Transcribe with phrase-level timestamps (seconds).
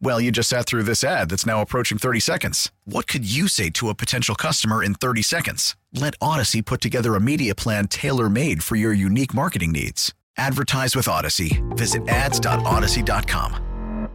[0.00, 2.70] Well, you just sat through this ad that's now approaching 30 seconds.
[2.84, 5.76] What could you say to a potential customer in 30 seconds?
[5.94, 10.12] Let Audacy put together a media plan tailor made for your unique marketing needs.
[10.36, 11.62] Advertise with Audacy.
[11.76, 14.08] Visit ads.audacy.com.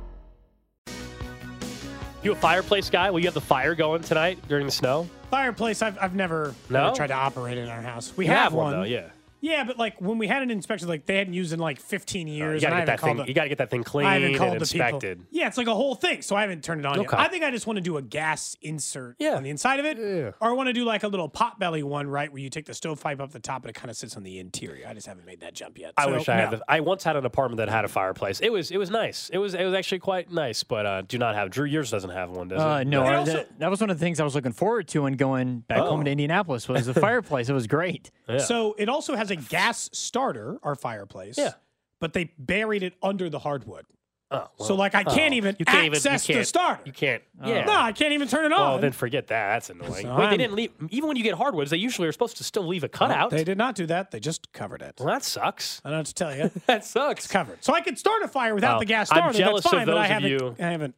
[2.21, 3.09] You a fireplace guy?
[3.09, 5.08] Will you have the fire going tonight during the snow?
[5.31, 6.83] Fireplace, I've, I've never, No?
[6.83, 8.11] never tried to operate in our house.
[8.17, 9.08] We You have, have one, one, though, yeah.
[9.42, 12.28] Yeah, but like when we had an inspection, like they hadn't used in like 15
[12.28, 12.62] You years.
[12.62, 13.18] gotta get that thing.
[13.18, 15.18] the- You gotta get that thing clean I haven't called and the inspected.
[15.20, 15.30] people.
[15.32, 16.22] Yeah, it's like a whole thing.
[16.22, 17.08] So I haven't turned it on Okay.
[17.18, 17.20] yet.
[17.20, 19.36] I think I just want to do a gas insert Yeah.
[19.36, 20.32] on the inside of it, Yeah.
[20.42, 22.66] or I want to do like a little pot belly one, right, where you take
[22.66, 24.88] the stovepipe up the top and it kind of sits on the interior.
[24.88, 25.94] I just haven't made that jump yet.
[25.98, 26.52] I wish I had.
[26.52, 28.40] The, I once had an apartment that had a fireplace.
[28.42, 29.30] It was it was nice.
[29.32, 30.64] It was it was actually quite nice.
[30.64, 31.66] But uh, do not have Drew.
[31.66, 32.88] Yours doesn't have one, does Uh, it?
[32.88, 35.14] no, also- that, that was one of the things I was looking forward to when
[35.14, 36.04] going back home Oh.
[36.04, 37.48] to Indianapolis was the fireplace.
[37.50, 38.12] It was great.
[38.28, 38.40] Yeah.
[38.40, 41.38] So it also has a gas starter, our fireplace.
[41.38, 41.53] Yeah.
[41.99, 43.86] But they buried it under the hardwood.
[44.31, 45.38] Oh, So like I can't oh.
[45.38, 46.81] even You can't even- you access the starter.
[46.86, 47.23] You can't.
[47.44, 47.66] Yeah.
[47.66, 48.59] No, I can't even turn it on.
[48.59, 49.53] Well, then forget that.
[49.53, 50.03] That's annoying.
[50.03, 50.71] So Wait, I'm- they didn't leave.
[50.91, 53.31] Even when you get hardwoods, they usually are supposed to still leave a cutout.
[53.31, 54.11] They did not do that.
[54.11, 54.95] They just covered it.
[54.99, 55.81] well, that sucks.
[55.83, 56.52] I don't what to tell you.
[56.67, 57.25] That sucks.
[57.25, 57.64] It's covered.
[57.64, 59.30] So I could start a fire without Well, the gas starter.
[59.30, 60.95] I'm jealous That's of fine, but I those of haven't, you- I haven't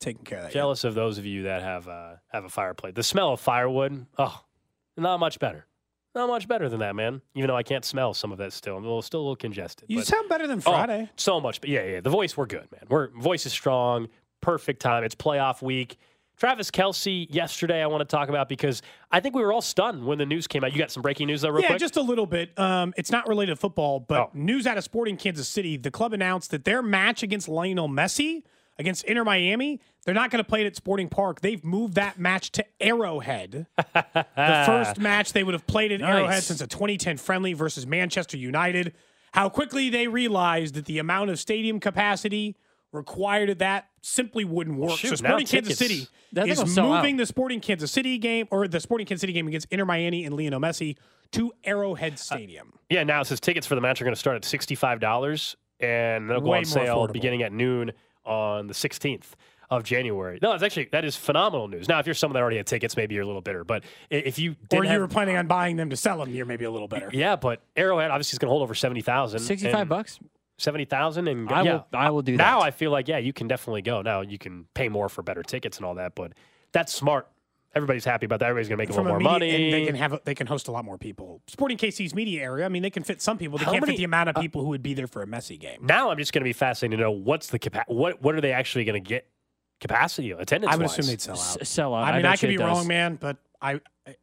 [0.00, 0.60] taken care of that yet.
[0.60, 2.92] Jealous of those of you that have uh, have a fireplace.
[2.94, 4.04] The smell of firewood.
[4.18, 4.44] Oh,
[4.98, 5.64] not much better.
[6.14, 7.20] Not much better than that, man.
[7.34, 9.36] Even though I can't smell some of that still, I'm a little, still a little
[9.36, 9.86] congested.
[9.88, 11.10] You but- sound better than Oh, Friday.
[11.16, 12.00] so much, but yeah, yeah.
[12.00, 12.82] The voice, we're good, man.
[12.88, 14.08] We're voice is strong.
[14.40, 15.02] Perfect time.
[15.04, 15.96] It's playoff week.
[16.36, 20.04] Travis Kelce yesterday, I want to talk about because I think we were all stunned
[20.04, 20.72] when the news came out.
[20.72, 21.78] You got some breaking news though, real yeah, quick.
[21.78, 22.56] just a little bit.
[22.58, 24.30] Um, it's not related to football, but Oh.
[24.34, 25.76] news out of Sporting Kansas City.
[25.76, 28.42] The club announced that their match against Lionel Messi
[28.80, 31.40] against Inter Miami, they're not going to play it at Sporting Park.
[31.40, 33.66] They've moved that match to Arrowhead.
[33.76, 34.24] the
[34.66, 38.92] first match they would have played at Arrowhead since a 2010 friendly versus Manchester United.
[39.32, 42.56] How quickly they realized that the amount of stadium capacity
[42.92, 44.96] required of that simply wouldn't work.
[44.98, 46.88] shoot, so Sporting Kansas City is out.
[46.96, 50.24] moving the Sporting Kansas City game or the Sporting Kansas City game against Inter Miami
[50.24, 50.96] and Lionel Messi
[51.32, 52.72] to Arrowhead uh, Stadium.
[52.88, 55.56] yeah, now it says tickets for the match are going to start at sixty-five dollars,
[55.80, 57.12] and they'll go Way on sale affordable.
[57.14, 57.90] beginning at noon
[58.24, 59.34] on the sixteenth
[59.70, 60.38] of January.
[60.42, 61.88] No, it's actually that is phenomenal news.
[61.88, 64.38] Now, if you're someone that already had tickets, maybe you're a little bitter, but if
[64.38, 66.64] you did or you have- were planning on buying them to sell them, you're maybe
[66.64, 67.10] a little better.
[67.12, 69.40] yeah, but Arrowhead obviously is going to hold over seventy thousand.
[69.40, 70.18] Sixty-five bucks.
[70.58, 71.86] seventy thousand, and I yeah, will.
[71.92, 72.50] I will do now that.
[72.50, 74.02] Now I feel like yeah, you can definitely go.
[74.02, 76.32] Now you can pay more for better tickets and all that, but
[76.72, 77.28] that's smart.
[77.76, 78.50] Everybody's happy about that.
[78.50, 79.64] Everybody's gonna make a From little a more media, money.
[79.64, 81.42] and they can have a, they can host a lot more people.
[81.48, 82.64] Sporting KC's media area.
[82.64, 83.58] I mean, they can fit some people.
[83.58, 85.22] They How can't many- fit the amount of uh, people who would be there for
[85.22, 85.80] a messy game.
[85.84, 88.52] now I'm just gonna be fascinated to know what's the capa- what what are they
[88.52, 89.26] actually gonna get
[89.80, 90.72] capacity attendance?
[90.72, 90.98] I would wise?
[90.98, 91.60] assume they'd sell out.
[91.62, 92.04] S- sell out.
[92.04, 92.66] I mean, I, bet could be does.
[92.66, 93.80] wrong, man, but I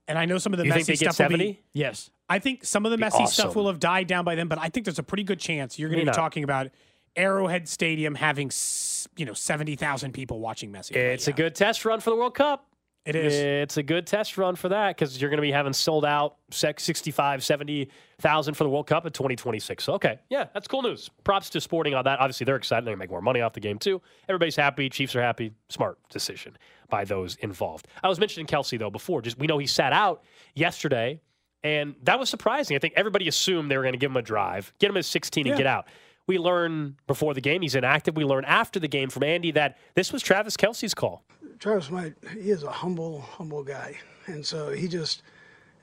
[0.08, 1.60] and I know some of the You Messi think they get stuff will be.
[1.74, 2.10] Yes.
[2.30, 4.58] I think some of the Be Messi stuff will have died down by then, but
[4.60, 6.16] I think there's a pretty good chance you're going to be not.
[6.16, 6.70] talking about
[7.18, 10.92] Arrowhead Stadium having s- you know seventy thousand people watching Messi.
[10.94, 11.14] play.
[11.14, 11.36] It's a Yeah.
[11.38, 12.66] good test run for the World Cup.
[13.04, 13.34] It is.
[13.34, 16.36] It's a good test run for that because you're going to be having sold out
[16.52, 19.84] sec- 65, 70,000 for the World Cup in 2026.
[19.84, 20.20] So, okay.
[20.30, 21.10] Yeah, that's cool news.
[21.24, 22.20] Props to Sporting on that.
[22.20, 22.86] Obviously, they're excited.
[22.86, 24.02] They're going to make more money off the game, too.
[24.30, 24.88] Everybody's happy.
[24.88, 25.52] Chiefs are happy.
[25.70, 26.58] Smart decision
[26.90, 27.88] by those involved.
[28.04, 29.24] I was mentioning Kelce, though, before.
[29.24, 30.24] Just We know he sat out
[30.54, 31.22] yesterday,
[31.64, 32.76] and that was surprising.
[32.76, 35.06] I think everybody assumed they were going to give him a drive, get him at
[35.06, 35.88] 16 and get out.
[36.28, 38.16] We learn before the game he's inactive.
[38.16, 41.24] We learn after the game from Andy that this was Travis Kelce's call.
[41.62, 43.96] Travis might he is a humble humble guy.
[44.26, 45.22] And so he just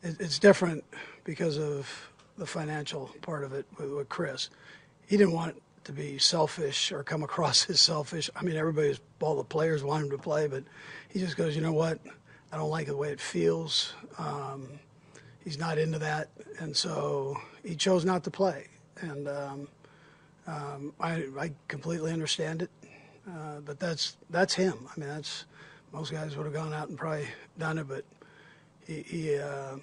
[0.02, 0.84] it, it's different
[1.22, 4.50] because of the financial part of it with, with chris.
[5.06, 8.28] He didn't want to be selfish or come across as selfish.
[8.34, 10.64] I mean everybody's all the players want him to play but
[11.10, 12.00] he just goes you know what?
[12.52, 13.92] I don't like the way it feels.
[14.18, 14.80] Um,
[15.44, 16.28] he's not into that.
[16.58, 18.66] And so he chose not to play.
[19.00, 19.68] And um,
[20.48, 22.70] um, I, I completely understand it.
[23.28, 24.88] Uh, but that's that's him.
[24.96, 25.44] I mean, that's
[25.92, 27.26] most guys would have gone out and probably
[27.58, 28.04] done it, but
[28.86, 29.76] he he, uh,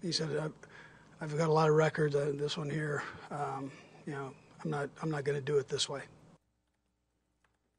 [0.00, 2.14] he said, I, I've got a lot of records.
[2.14, 3.70] Uh, this one here, um,
[4.06, 4.32] you know,
[4.64, 6.02] I'm not I'm not going to do it this way.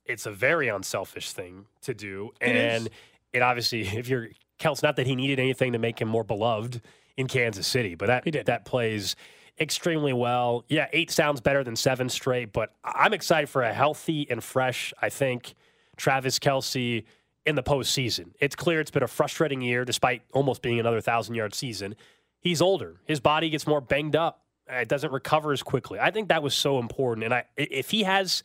[0.05, 2.89] It's a very unselfish thing to do, It and is.
[3.31, 6.81] it obviously, if you're Kels, not that he needed anything to make him more beloved
[7.17, 8.45] in Kansas City, but that He did.
[8.47, 9.15] that plays
[9.59, 10.65] extremely well.
[10.67, 14.93] Yeah, eight sounds better than seven straight, but I'm excited for a healthy and fresh.
[15.01, 15.53] I think
[15.95, 17.03] Travis Kelce
[17.45, 18.31] in the postseason.
[18.39, 21.95] It's clear it's been a frustrating year, despite almost being another thousand yard season.
[22.39, 23.01] He's older.
[23.05, 24.41] His body gets more banged up.
[24.67, 25.99] It doesn't recover as quickly.
[25.99, 27.25] I think that was so important.
[27.25, 28.43] And i- if he has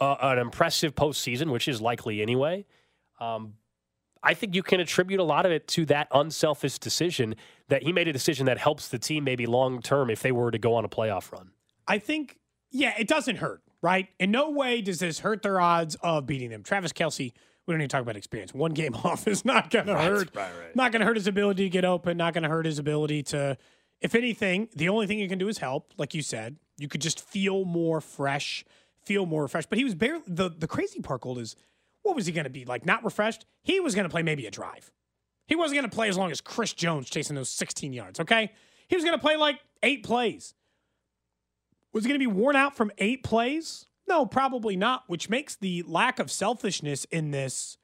[0.00, 2.64] a, an impressive postseason, which is likely anyway,
[3.20, 3.54] um,
[4.22, 7.34] I think you can attribute a lot of it to that unselfish decision
[7.68, 10.50] that he made a decision that helps the team maybe long term if they were
[10.50, 11.50] to go on a playoff run.
[11.86, 12.38] I think,
[12.70, 14.08] yeah, it doesn't hurt, right?
[14.18, 16.62] In no way does this hurt their odds of beating them.
[16.64, 17.32] Travis Kelce,
[17.68, 18.54] we don't need to talk about experience.
[18.54, 20.34] One game off is not going to hurt.
[20.34, 20.74] right.
[20.74, 22.16] Not going to hurt his ability to get open.
[22.16, 23.58] Not going to hurt his ability to,
[24.00, 25.92] if anything, the only thing you can do is help.
[25.98, 28.64] Like you said, you could just feel more fresh,
[29.04, 29.68] feel more refreshed.
[29.68, 31.54] But he was barely the the crazy part Gold is,
[32.02, 32.86] what was he going to be like?
[32.86, 33.44] Not refreshed.
[33.62, 34.90] He was going to play maybe a drive.
[35.46, 38.18] He wasn't going to play as long as Chris Jones chasing those 16 yards.
[38.20, 38.50] Okay,
[38.88, 40.54] he was going to play like eight plays.
[41.92, 43.86] Was he going to be worn out from eight plays?
[44.08, 47.76] No, probably not, which makes the lack of selfishness in this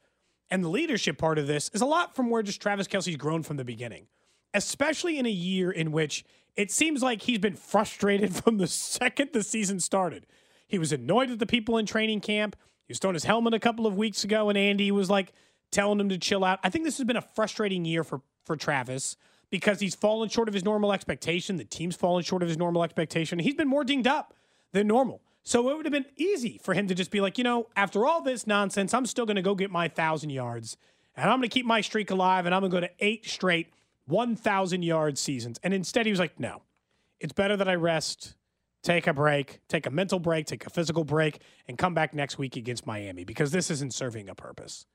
[0.51, 3.43] and the leadership part of this is a lot from where just Travis Kelce's grown
[3.43, 4.07] from the beginning,
[4.53, 6.25] especially in a year in which
[6.55, 10.27] it seems like he's been frustrated from the second the season started.
[10.67, 12.57] He was annoyed at the people in training camp.
[12.87, 15.33] He was throwing his helmet a couple of weeks ago, and Andy was like
[15.71, 16.61] telling him to chill out.
[16.63, 19.17] I think this has been a frustrating year for, for Travis
[19.51, 21.57] because he's fallen short of his normal expectation.
[21.57, 23.39] The team's fallen short of his normal expectation.
[23.39, 24.35] He's been more dinged up
[24.73, 25.21] than normal.
[25.45, 28.07] So it would have been easy for him to just be like, you know, after
[28.07, 30.77] all this nonsense, I'm still going to go get my thousand yards
[31.17, 33.27] and I'm going to keep my streak alive and I'm going to go to eight
[33.27, 33.69] straight
[34.07, 35.59] 1,000 yard seasons.
[35.63, 36.63] And instead, he was like, no,
[37.21, 38.35] it's better that I rest,
[38.83, 42.39] take a break, take a mental break, take a physical break, and come back next
[42.39, 44.87] week against Miami because this isn't serving a purpose.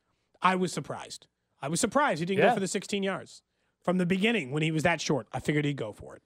[0.42, 1.28] I was surprised.
[1.62, 2.50] I was surprised he didn't Yeah.
[2.50, 3.42] go for the 16 yards.
[3.84, 6.24] From the beginning, when he was that short, I figured he'd go for it.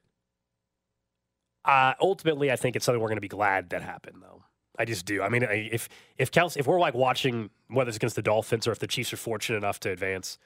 [1.66, 4.44] Uh, ultimately, I think it's something we're going to be glad that happened, though.
[4.78, 5.22] I just do.
[5.22, 5.88] I mean, if
[6.18, 9.14] if Kelce, if we're like watching whether it's against the Dolphins or if the Chiefs
[9.14, 10.40] are fortunate enough to advance,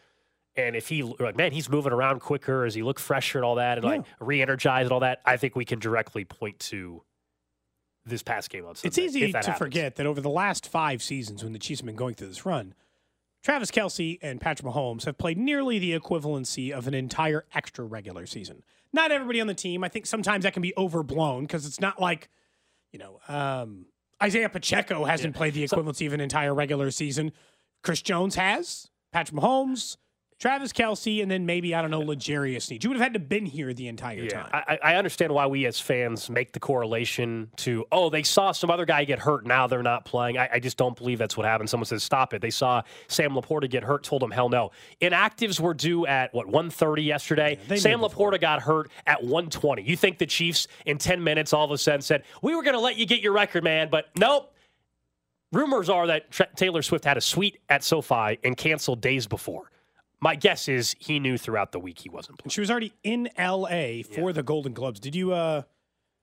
[0.55, 3.55] and if he like, man, he's moving around quicker, as he look fresher and all
[3.55, 7.03] that, and like re-energized and all that, I think we can directly point to
[8.05, 8.87] this past game on Sunday.
[8.87, 9.57] It's easy to happens.
[9.57, 12.45] forget that over the last five seasons, when the Chiefs have been going through this
[12.45, 12.73] run,
[13.43, 18.25] Travis Kelce and Patrick Mahomes have played nearly the equivalency of an entire extra regular
[18.25, 18.63] season.
[18.97, 19.83] Not everybody on the team.
[19.83, 22.29] I think sometimes that can be overblown because it's not like,
[22.91, 23.85] you know, um,
[24.23, 27.31] Isaiah Pacheco hasn't played the equivalency of an entire regular season.
[27.83, 29.97] Chris Jones has, Patrick Mahomes,
[30.39, 32.83] Travis Kelce, and then maybe, I don't know, L'Jarius Sneed.
[32.83, 34.63] You would have had to been here the entire Yeah, time.
[34.67, 38.69] I, I understand why we as fans make the correlation to, oh, they saw some
[38.69, 40.37] other guy get hurt, now they're not playing.
[40.37, 41.71] I, I just don't believe that's what happened.
[41.71, 42.41] Someone says, stop it.
[42.41, 44.69] They saw Sam Laporta get hurt, told him, hell no.
[45.01, 47.57] Inactives were due at, what, 1.30 yesterday?
[47.67, 48.01] they Sam.
[48.01, 49.87] Laporta got hurt at 1.20.
[49.87, 52.75] You think the Chiefs in 10 minutes all of a sudden said, we were going
[52.75, 54.53] to let you get your record, man, but nope.
[55.51, 56.25] Rumors are that
[56.55, 59.71] Taylor Swift had a suite at SoFi and canceled days before.
[60.19, 62.49] My guess is he knew throughout the week he wasn't playing.
[62.49, 64.01] She was already in L.A.
[64.03, 64.99] for the Golden Globes.
[64.99, 65.61] Did you uh,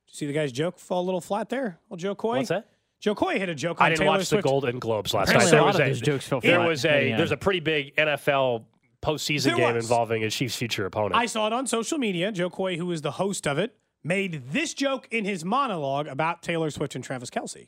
[0.07, 1.79] see the guy's joke fall a little flat there?
[1.89, 2.39] Well, Jo Koy.
[2.39, 2.67] What's that?
[3.01, 4.43] Jo Koy hit a joke on I didn't Taylor watch Swift.
[4.43, 5.49] the Golden Globes last Apparently night.
[5.49, 7.19] a There lot was of those jokes fell there flat was a the end.
[7.21, 8.65] there's a pretty big NFL
[9.03, 9.85] postseason There game was.
[9.85, 11.15] involving a Chiefs' future opponent.
[11.15, 12.33] I saw it on social media.
[12.33, 16.43] Jo Koy, who is the host of it, made this joke in his monologue about
[16.43, 17.67] Taylor Swift and Travis Kelce.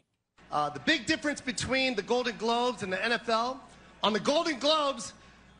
[0.50, 3.58] Uh, the big difference between the Golden Globes and the NFL,
[4.02, 5.12] on the Golden Globes,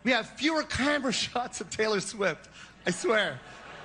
[0.06, 2.48] we have fewer camera shots of Taylor Swift.
[2.86, 3.38] I swear.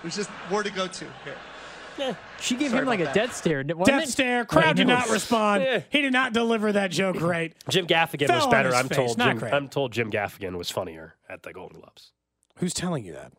[0.03, 2.15] There's just more to go to here.
[2.39, 3.27] She gave Sorry him like a about that.
[3.27, 3.63] death stare.
[3.67, 4.09] wasn't Death it?
[4.09, 4.45] stare.
[4.45, 5.63] Crowd did not respond.
[5.63, 5.81] Yeah.
[5.89, 7.53] He did not deliver that joke right.
[7.69, 8.73] Jim Gaffigan Fell was better.
[8.73, 8.95] I'm face.
[8.97, 9.17] told.
[9.17, 9.53] Not Jim, great.
[9.53, 12.11] I'm told Jim Gaffigan was funnier at the Golden Globes.
[12.57, 13.33] Who's telling you that?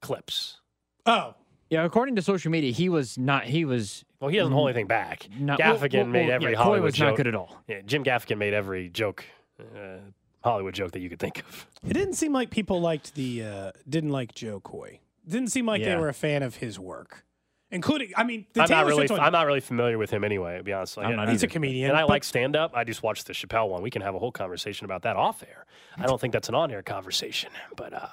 [0.00, 0.58] Clips.
[1.06, 1.34] Oh,
[1.70, 3.44] Yeah, according to social media, he was not.
[3.44, 5.28] He was Well, he doesn't hold anything back.
[5.38, 5.58] not.
[5.58, 7.08] well, Gaffigan well, made every yeah, Koy Hollywood was joke.
[7.10, 7.62] not good at all.
[7.68, 9.24] Yeah, Jim Gaffigan made every joke,
[9.60, 9.98] uh,
[10.44, 11.66] Hollywood joke that you could think of.
[11.86, 15.00] it didn't seem like people liked the uh, didn't like Jo Koy.
[15.26, 17.24] Didn't seem like they were a fan of his work,
[17.70, 18.12] including.
[18.16, 19.06] I mean, the I'm Taylor not really.
[19.06, 19.20] Swift one.
[19.20, 20.58] I'm not really familiar with him anyway.
[20.58, 22.72] To be honest, I'm not he's a comedian, and I like stand up.
[22.74, 23.82] I just watched the Chappelle one.
[23.82, 25.66] We can have a whole conversation about that off air.
[25.96, 28.08] I don't think that's an on air conversation, but uh,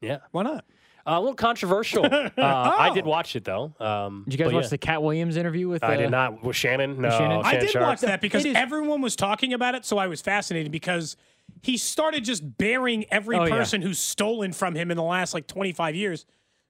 [0.00, 0.64] yeah, Why not?
[1.06, 2.04] Uh, a little controversial.
[2.12, 3.72] uh, I did watch it though.
[3.80, 4.70] Um, Did you guys watch yeah.
[4.70, 5.82] the Katt Williams interview with?
[5.82, 6.44] I uh, did not.
[6.44, 7.00] Was Shannon?
[7.00, 7.40] No, Shannon?
[7.42, 7.86] I did Sharpe.
[7.86, 11.16] watch that because everyone was talking about it, so I was fascinated because
[11.62, 13.54] he started just burying every Oh, yeah.
[13.56, 16.26] person who's stolen from him in the last like 25 years.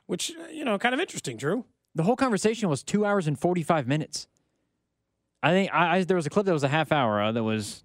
[0.06, 1.36] which uh, you know, kind of interesting.
[1.36, 1.64] Drew.
[1.94, 4.26] The whole conversation was two hours and 45 minutes.
[5.42, 7.42] I think I, I there was a clip that was a half hour uh, that
[7.44, 7.84] was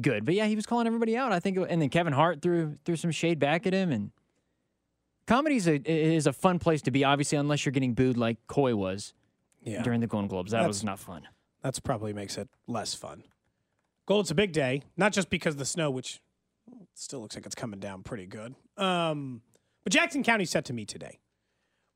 [0.00, 1.32] good, but yeah, he was calling everybody out.
[1.32, 4.10] I think, it- and then Kevin Hart threw threw some shade back at him, and
[5.26, 7.04] comedy is a is a fun place to be.
[7.04, 9.14] Obviously, unless you're getting booed like Koy was
[9.62, 11.28] Yeah, during the Golden Globes, that That's- was not fun.
[11.62, 13.22] that's probably makes it less fun.
[14.06, 16.20] Gold's a big day, not just because of the snow, which
[16.94, 18.54] still looks like it's coming down pretty good.
[18.76, 19.42] Um,
[19.84, 21.18] but Jackson County set to meet today.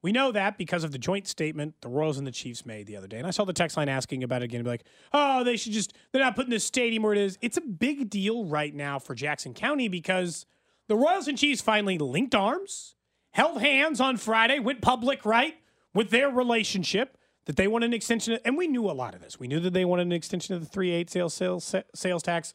[0.02, 2.96] We know that because of the joint statement the Royals and the Chiefs made the
[2.96, 3.16] other day.
[3.16, 4.84] And I saw the text line asking about it again, and be like,
[5.14, 7.38] oh, they should just, they're not putting this stadium where it is.
[7.40, 10.44] It's a big deal right now for Jackson County because
[10.88, 12.96] the Royals and Chiefs finally linked arms,
[13.32, 15.54] held hands on Friday, went public, right,
[15.94, 18.38] with their relationship that they wanted an extension.
[18.44, 19.40] And we knew a lot of this.
[19.40, 22.52] We knew that they wanted an extension of the 3 8 sales, sales, sales tax.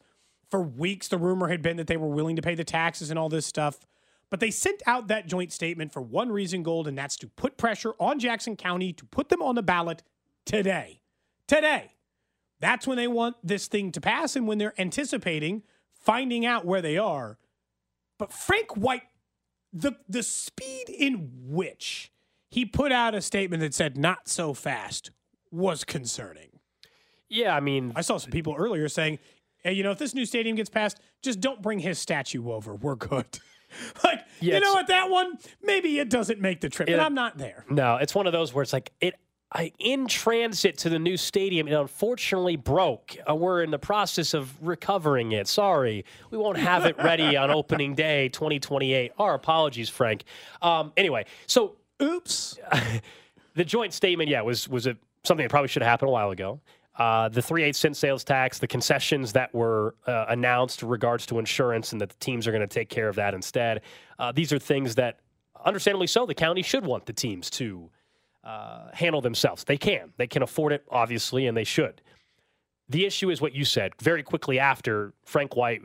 [0.50, 3.18] For weeks, the rumor had been that they were willing to pay the taxes and
[3.18, 3.78] all this stuff.
[4.30, 7.56] But they sent out that joint statement for one reason, Gold, and that's to put
[7.56, 10.02] pressure on Jackson County to put them on the ballot
[10.44, 11.02] today.
[11.46, 11.94] Today.
[12.60, 15.62] That's when they want this thing to pass and when they're anticipating
[16.00, 17.38] finding out where they are.
[18.18, 19.04] But Frank White,
[19.72, 22.10] the the speed in which
[22.48, 25.10] he put out a statement that said not so fast
[25.50, 26.48] was concerning.
[27.28, 29.20] Yeah, I mean, I saw some people earlier saying,
[29.62, 32.74] hey, you know, if this new stadium gets passed, just don't bring his statue over.
[32.74, 33.26] We're good.
[34.04, 37.04] like, Yeah, you know what, that one, maybe it doesn't make the trip, but Yeah.
[37.04, 37.64] I'm not there.
[37.70, 39.14] no, it's one of those where it's like it.
[39.52, 43.16] I in transit to the new stadium, it unfortunately broke.
[43.28, 45.48] Uh, we're in the process of recovering it.
[45.48, 49.10] Sorry, we won't have it ready on opening day, 2028.
[49.18, 50.22] Our apologies, Frank.
[50.62, 52.60] Um, anyway, so Oops.
[53.56, 56.30] the joint statement, yeah, was was a, something that probably should have happened a while
[56.30, 56.60] ago.
[56.96, 61.38] Uh, the three eight cent sales tax, the concessions that were uh, announced regards to
[61.38, 63.82] insurance, and that the teams are going to take care of that instead.
[64.18, 65.20] Uh, these are things that,
[65.64, 67.88] understandably so, the county should want the teams to
[68.44, 69.64] uh, handle themselves.
[69.64, 72.02] They can, they can afford it, obviously, and they should.
[72.88, 75.82] The issue is what you said very quickly after Frank White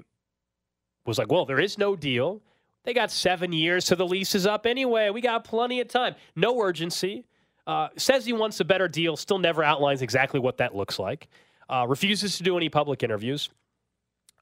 [1.05, 2.41] was like, "Well, there is no deal."
[2.83, 5.09] They got seven years till the lease is up anyway.
[5.09, 6.15] We got plenty of time.
[6.35, 7.25] No urgency.
[7.67, 9.17] Uh, says he wants a better deal.
[9.17, 11.27] Still never outlines exactly what that looks like.
[11.69, 13.49] Uh, refuses to do any public interviews.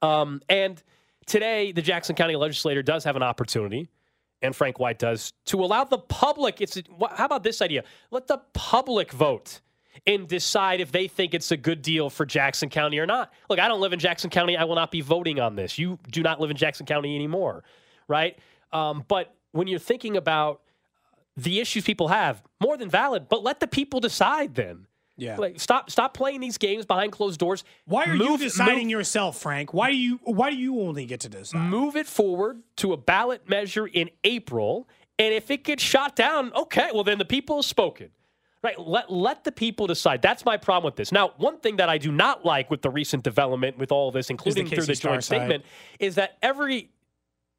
[0.02, 0.82] Um, and
[1.26, 3.88] today, the Jackson County legislator does have an opportunity,
[4.42, 6.60] and Frank White does, to allow the public.
[6.60, 6.82] It's
[7.16, 7.86] how about this idea?
[8.12, 9.62] Let the public vote
[10.06, 13.32] and decide if they think it's a good deal for Jackson County or not.
[13.50, 14.58] Look, I don't live in Jackson County.
[14.58, 15.78] I will not be voting on this.
[15.78, 17.64] You do not live in Jackson County anymore,
[18.08, 18.38] right?
[18.74, 20.62] Um, but when you're thinking about
[21.36, 24.88] the issues people have, more than valid, but let the people decide then.
[25.16, 25.38] Yeah.
[25.38, 27.64] Like stop stop playing these games behind closed doors.
[27.86, 29.74] Why are you deciding move- yourself, Frank?
[29.74, 31.70] Why do you why do you only get to decide?
[31.70, 34.88] move it forward to a ballot measure in April.
[35.20, 38.10] And if it gets shot down, okay, well, then the people have spoken.
[38.64, 38.80] Right?
[38.80, 40.22] Let, let the people decide.
[40.22, 41.12] That's my problem with this.
[41.12, 44.30] Now, one thing that I do not like with the recent development with all this,
[44.30, 45.36] including through Casey the joint side.
[45.36, 45.66] statement,
[46.00, 46.90] is that every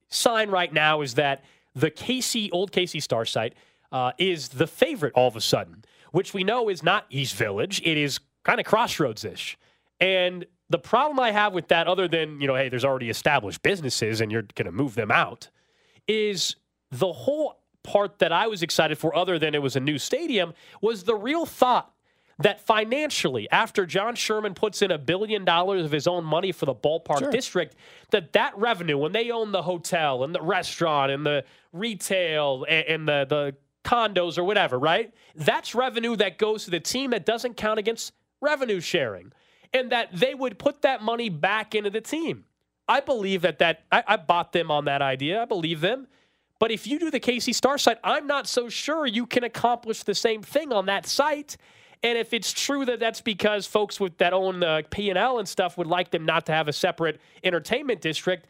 [0.08, 3.54] sign right now is that the Casey, old KC Star site,
[3.92, 7.80] uh, is the favorite all of a sudden, which we know is not East Village.
[7.84, 9.56] It is kind of crossroads ish.
[10.00, 13.62] And the problem I have with that, other than, you know, hey, there's already established
[13.62, 15.50] businesses and you're going to move them out,
[16.08, 16.56] is
[16.90, 20.54] the whole part that I was excited for, other than it was a new stadium,
[20.80, 21.93] was the real thought
[22.38, 26.66] that financially, after John Sherman puts in a billion dollars of his own money for
[26.66, 27.76] the ballpark district,
[28.10, 32.86] that that revenue, when they own the hotel and the restaurant and the retail and,
[32.86, 33.56] and the the
[33.88, 35.12] condos or whatever, right?
[35.34, 39.32] That's revenue that goes to the team that doesn't count against revenue sharing,
[39.72, 42.44] and that they would put that money back into the team.
[42.88, 45.42] I believe that that I, I bought them on that idea.
[45.42, 46.06] I believe them.
[46.58, 50.02] But if you do the KC Star site, I'm not so sure you can accomplish
[50.02, 51.56] the same thing on that site.
[52.04, 55.78] And if it's true that that's because folks with that own uh, P&L and stuff
[55.78, 58.46] would like them not to have a separate entertainment district,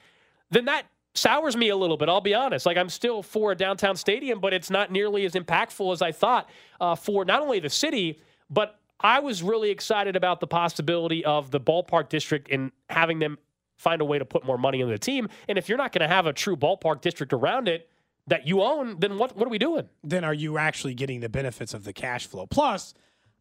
[0.51, 2.09] then that sours me a little bit.
[2.09, 2.67] I'll be honest.
[2.67, 6.11] Like I'm still for a downtown stadium, but it's not nearly as impactful as I
[6.11, 8.21] thought uh, for not only the city,
[8.51, 13.39] but I was really excited about the possibility of the ballpark district and having them
[13.77, 15.29] find a way to put more money into the team.
[15.49, 17.89] And if you're not going to have a true ballpark district around it
[18.27, 19.89] that you own, then what what are we doing?
[20.03, 22.47] then are you actually getting the benefits of the cash flow?
[22.47, 22.95] Plus,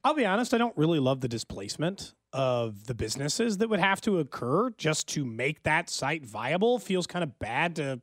[0.03, 4.01] I'll be honest, I don't really love the displacement of the businesses that would have
[4.01, 6.77] to occur just to make that site viable.
[6.77, 8.01] Feels kind of bad to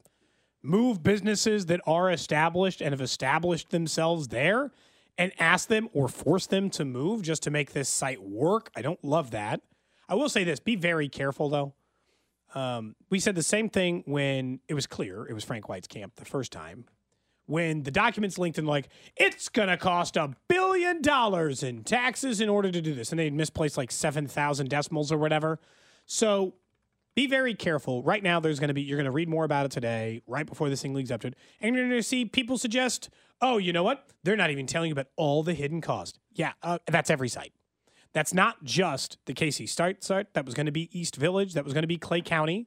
[0.63, 4.71] move businesses that are established and have established themselves there
[5.19, 8.71] and ask them or force them to move just to make this site work.
[8.75, 9.61] I don't love that.
[10.09, 11.75] I will say this be very careful though.
[12.55, 16.17] Um, we said the same thing when it was clear it was Frank White's camp
[16.17, 16.87] the first time
[17.51, 22.49] when the documents linked and like it's gonna cost a billion dollars in taxes in
[22.49, 25.59] order to do this, and they misplaced like seven thousand decimals or whatever.
[26.07, 26.55] So
[27.15, 28.03] be very careful.
[28.03, 30.81] Right now, there's to be, you're to read more about it today, right before this
[30.81, 31.35] thing leaks up to it.
[31.61, 34.07] And you're to see people suggest, oh, you know what?
[34.23, 36.19] They're not even telling you about all the hidden cost.
[36.33, 37.53] Yeah, uh, that's every site.
[38.13, 40.35] That's not just the KC Start site.
[40.35, 41.55] That was going to be East Village.
[41.55, 42.67] That was going to be Clay County.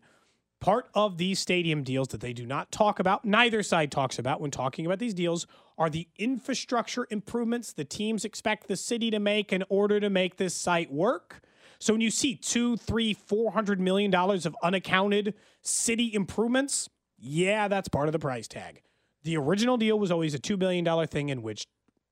[0.63, 4.39] Part of these stadium deals that they do not talk about, neither side talks about
[4.39, 5.45] when talking about these deals,
[5.77, 10.37] are the infrastructure improvements the teams expect the city to make in order to make
[10.37, 11.41] this site work.
[11.79, 17.67] So when you see two, three, four hundred million dollars of unaccounted city improvements, yeah,
[17.67, 18.83] that's part of the price tag.
[19.23, 21.65] The original deal was always a two billion dollar thing in which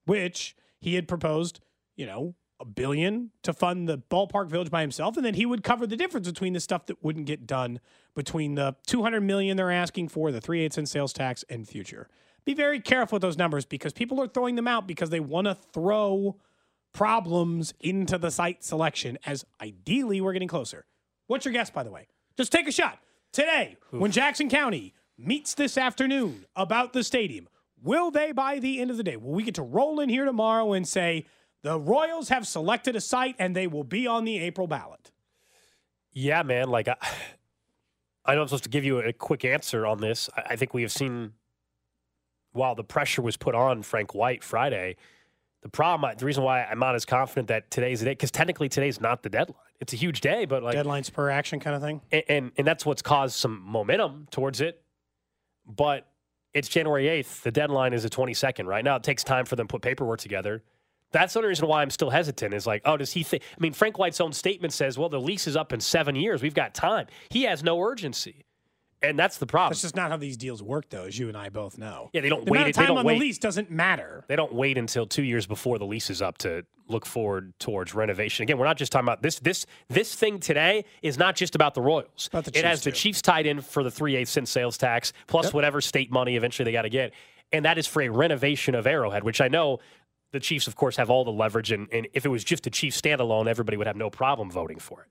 [0.04, 1.62] which he had proposed,
[1.96, 5.64] you know, a billion to fund the ballpark village by himself, and then he would
[5.64, 7.80] cover the difference between the stuff that wouldn't get done
[8.16, 12.08] between the 200 million they're asking for, the 3 8 cent sales tax, and future.
[12.46, 15.46] Be very careful with those numbers because people are throwing them out because they want
[15.46, 16.38] to throw
[16.94, 20.86] problems into the site selection as ideally we're getting closer.
[21.28, 22.08] What's your guess, by the way?
[22.38, 23.00] Just take a shot.
[23.32, 27.48] Today, when Jackson County meets this afternoon about the stadium,
[27.82, 30.26] will they, by the end of the day, will we get to roll in here
[30.26, 31.26] tomorrow and say,
[31.64, 35.12] the Royals have selected a site and they will be on the April ballot?
[36.14, 36.70] Yeah, man.
[36.70, 36.96] Like, I,
[38.26, 40.30] I know I'm supposed to give you a quick answer on this.
[40.36, 41.34] I, I think we have seen,
[42.52, 44.98] while the pressure was put on Frank White Friday,
[45.62, 48.68] the problem, the reason why I'm not as confident that today's the day, because technically
[48.68, 49.58] today's not the deadline.
[49.80, 52.02] It's a huge day, but like deadlines per action kind of thing.
[52.12, 54.82] And, and and that's what's caused some momentum towards it.
[55.68, 56.08] But
[56.54, 57.44] it's January 8th.
[57.44, 58.66] The deadline is the 22nd.
[58.66, 60.64] Right now, it takes time for them to put paperwork together.
[61.12, 62.54] That's the only reason why I'm still hesitant.
[62.54, 63.44] Is like, oh, does he think?
[63.44, 66.42] I mean, Frank White's own statement says, well, the lease is up in seven years.
[66.42, 67.08] We've got time.
[67.30, 68.46] He has no urgency.
[69.04, 69.72] And that's the problem.
[69.72, 72.12] That's just not how these deals work, though, as you and I both know.
[72.14, 72.60] Yeah, they don't the wait.
[72.60, 73.16] Amount of time on wait.
[73.16, 74.24] the lease doesn't matter.
[74.28, 77.96] They don't wait until two years before the lease is up to look forward towards
[77.96, 78.44] renovation.
[78.44, 79.40] Again, we're not just talking about this.
[79.40, 82.28] This this thing today is not just about the Royals.
[82.28, 82.92] About the it has Chiefs, the.
[82.92, 86.66] Chiefs tied in for the three eighths cent sales tax plus whatever state money eventually
[86.66, 87.12] they got to get,
[87.52, 89.80] and that is for a renovation of Arrowhead, which I know.
[90.32, 92.70] The Chiefs, of course, have all the leverage, and, and if it was just a
[92.70, 95.08] Chiefs standalone, everybody would have no problem voting for it.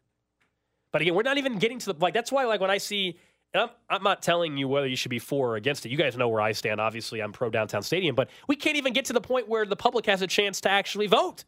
[0.92, 2.14] But again, we're not even getting to the like.
[2.14, 3.18] That's why, like, when I see,
[3.52, 5.90] and I'm I'm not telling you whether you should be for or against it.
[5.90, 6.80] You guys know where I stand.
[6.80, 9.76] Obviously, I'm pro downtown stadium, but we can't even get to the point where the
[9.76, 11.44] public has a chance to actually vote.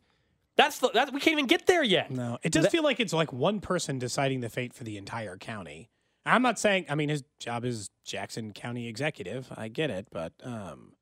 [0.56, 2.10] That's the that we can't even get there yet.
[2.10, 5.36] No, it does feel like it's like one person deciding the fate for the entire
[5.36, 5.88] county.
[6.26, 6.86] I'm not saying.
[6.88, 9.48] I mean, his job is Jackson County executive.
[9.56, 10.92] I get it, but um,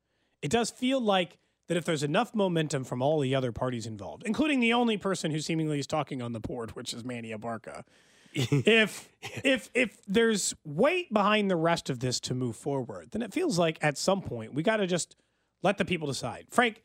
[0.41, 1.37] it does feel like
[1.71, 5.31] that if there's enough momentum from all the other parties involved, including the only person
[5.31, 7.85] who seemingly is talking on the board, which is Manny Abarca,
[8.33, 13.31] if if if there's weight behind the rest of this to move forward, then it
[13.31, 15.15] feels like at some point we got to just
[15.63, 16.47] let the people decide.
[16.49, 16.83] Frank,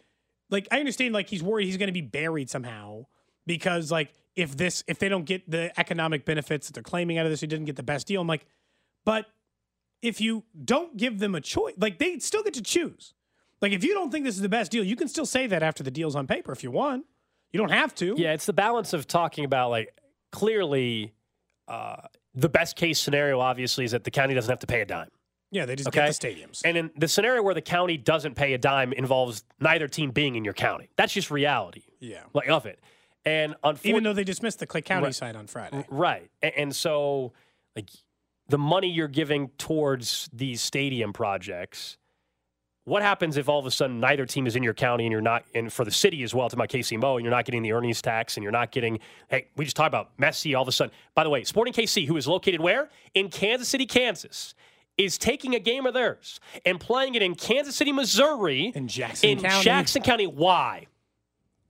[0.50, 3.06] like I understand, like he's worried he's going to be buried somehow
[3.44, 7.26] because like if this if they don't get the economic benefits that they're claiming out
[7.26, 8.20] of this, he didn't get the best deal.
[8.20, 8.46] I'm like,
[9.04, 9.26] but
[10.00, 13.14] if you don't give them a choice, like they still get to choose.
[13.62, 15.62] Like if you don't think this is the best deal, you can still say that
[15.62, 17.04] after the deal's on paper if you want.
[17.52, 18.14] You don't have to.
[18.18, 19.96] Yeah, it's the balance of talking about like
[20.32, 21.14] clearly
[21.68, 21.96] uh,
[22.34, 25.08] the best case scenario, obviously, is that the county doesn't have to pay a dime.
[25.50, 26.04] Yeah, they just Okay.
[26.06, 26.60] get the stadiums.
[26.64, 30.34] And in the scenario where the county doesn't pay a dime involves neither team being
[30.34, 30.90] in your county.
[30.96, 32.24] That's just reality, yeah.
[32.34, 32.80] like of it.
[33.24, 35.14] And unfortunately, Even though they dismissed the Clay County Right.
[35.14, 35.84] side on Friday.
[35.88, 36.30] Right.
[36.42, 37.32] A- And so,
[37.74, 37.90] like,
[38.48, 41.96] the money you're giving towards these stadium projects,
[42.86, 45.20] what happens if all of a sudden neither team is in your county and you're
[45.20, 47.72] not, and for the city as well, to my KCMO, and you're not getting the
[47.72, 50.72] earnings tax and you're not getting, hey, we just talked about Messi all of a
[50.72, 50.94] sudden.
[51.14, 52.88] By the way, Sporting KC, who is located where?
[53.12, 54.54] In Kansas City, Kansas.
[54.98, 59.28] Is taking a game of theirs and playing it in Kansas City, Missouri, In Jackson
[59.28, 59.62] in County.
[59.62, 60.26] Jackson County.
[60.26, 60.86] Why?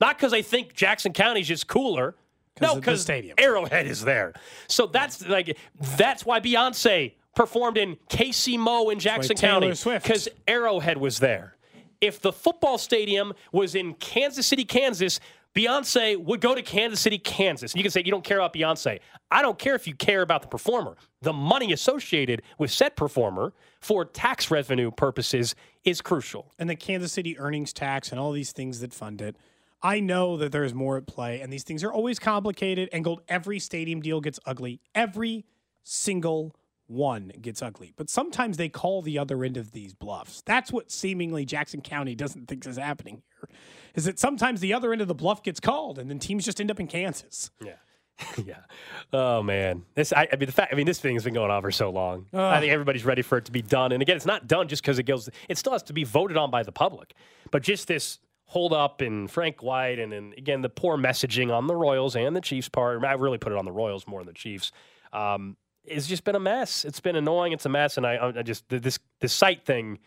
[0.00, 2.14] Not because I think Jackson County is just cooler.
[2.60, 3.34] No, because stadium.
[3.36, 4.32] Arrowhead is there.
[4.68, 5.58] So that's like
[5.96, 11.56] that's why Beyonce performed in KC Mo in Jackson County because Arrowhead was there.
[12.00, 15.20] If the football stadium was in Kansas City, Kansas,
[15.54, 17.72] Beyonce would go to Kansas City, Kansas.
[17.72, 19.00] And you can say you don't care about Beyonce.
[19.30, 20.96] I don't care if you care about the performer.
[21.22, 26.52] The money associated with said performer for tax revenue purposes is crucial.
[26.58, 29.36] and the Kansas City earnings tax and all these things that fund it.
[29.82, 32.88] I know that there's more at play, and these things are always complicated.
[32.92, 34.80] And gold, every stadium deal gets ugly.
[34.94, 35.44] Every
[35.84, 36.54] single
[36.86, 37.92] one gets ugly.
[37.96, 40.42] But sometimes they call the other end of these bluffs.
[40.46, 43.48] That's what seemingly Jackson County doesn't think is happening here.
[43.94, 46.60] Is that sometimes the other end of the bluff gets called, and then teams just
[46.60, 47.50] end up in Kansas.
[47.64, 47.74] Yeah.
[48.44, 48.60] yeah.
[49.12, 51.50] Oh man, this I, I mean the fact I mean this thing has been going
[51.50, 52.26] on for so long.
[52.32, 53.92] I think everybody's ready for it to be done.
[53.92, 55.28] And again, it's not done just because it goes.
[55.48, 57.14] It still has to be voted on by the public.
[57.50, 61.66] But just this hold up and Frank White and, and again the poor messaging on
[61.66, 63.04] the Royals and the Chiefs part.
[63.04, 64.72] I really put it on the Royals more than the Chiefs.
[65.12, 66.84] Um, it's just been a mess.
[66.84, 67.52] It's been annoying.
[67.52, 69.98] It's a mess, and I, I just this this site thing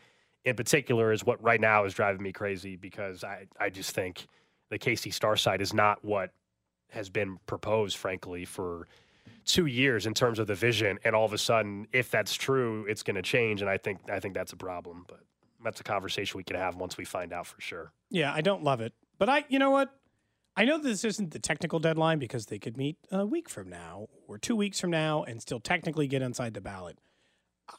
[0.45, 4.27] in particular is what right now is driving me crazy because I I just think
[4.69, 6.31] the KC Star site is not what
[6.91, 8.87] has been proposed, frankly, for
[9.45, 10.99] two years in terms of the vision.
[11.03, 13.61] And all of a sudden, if that's true, it's going to change.
[13.61, 15.05] And I think I think that's a problem.
[15.07, 15.21] But
[15.63, 17.91] that's a conversation we can have once we find out for sure.
[18.09, 18.93] Yeah, I don't love it.
[19.17, 19.89] But I, you know what?
[20.55, 24.07] I know this isn't the technical deadline because they could meet a week from now
[24.27, 26.97] or two weeks from now and still technically get inside the ballot.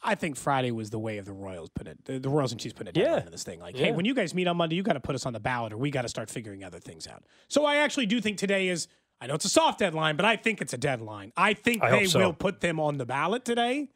[0.01, 2.05] I think Friday was the way of the Royals put it.
[2.05, 3.25] The, Royals and Chiefs put a deadline Yeah.
[3.25, 3.59] in this thing.
[3.59, 3.87] Like, Yeah.
[3.87, 5.73] hey, when you guys meet on Monday, you got to put us on the ballot,
[5.73, 7.23] or we got to start figuring other things out.
[7.49, 8.87] So I actually do think today is.
[9.19, 11.31] I know it's a soft deadline, but I think it's a deadline.
[11.37, 12.19] I think I they so.
[12.19, 13.89] will put them on the ballot today,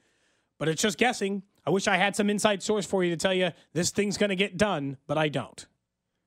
[0.59, 1.41] but it's just guessing.
[1.65, 4.29] I wish I had some inside source for you to tell you this thing's going
[4.29, 5.65] to get done, but I don't.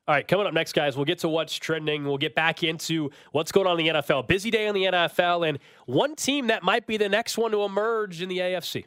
[0.08, 2.04] All right, coming up next, guys, we'll get to what's trending.
[2.04, 4.26] We'll get back into what's going on in the NFL.
[4.26, 7.62] Busy day in the NFL, and one team that might be the next one to
[7.62, 8.86] emerge in the AFC.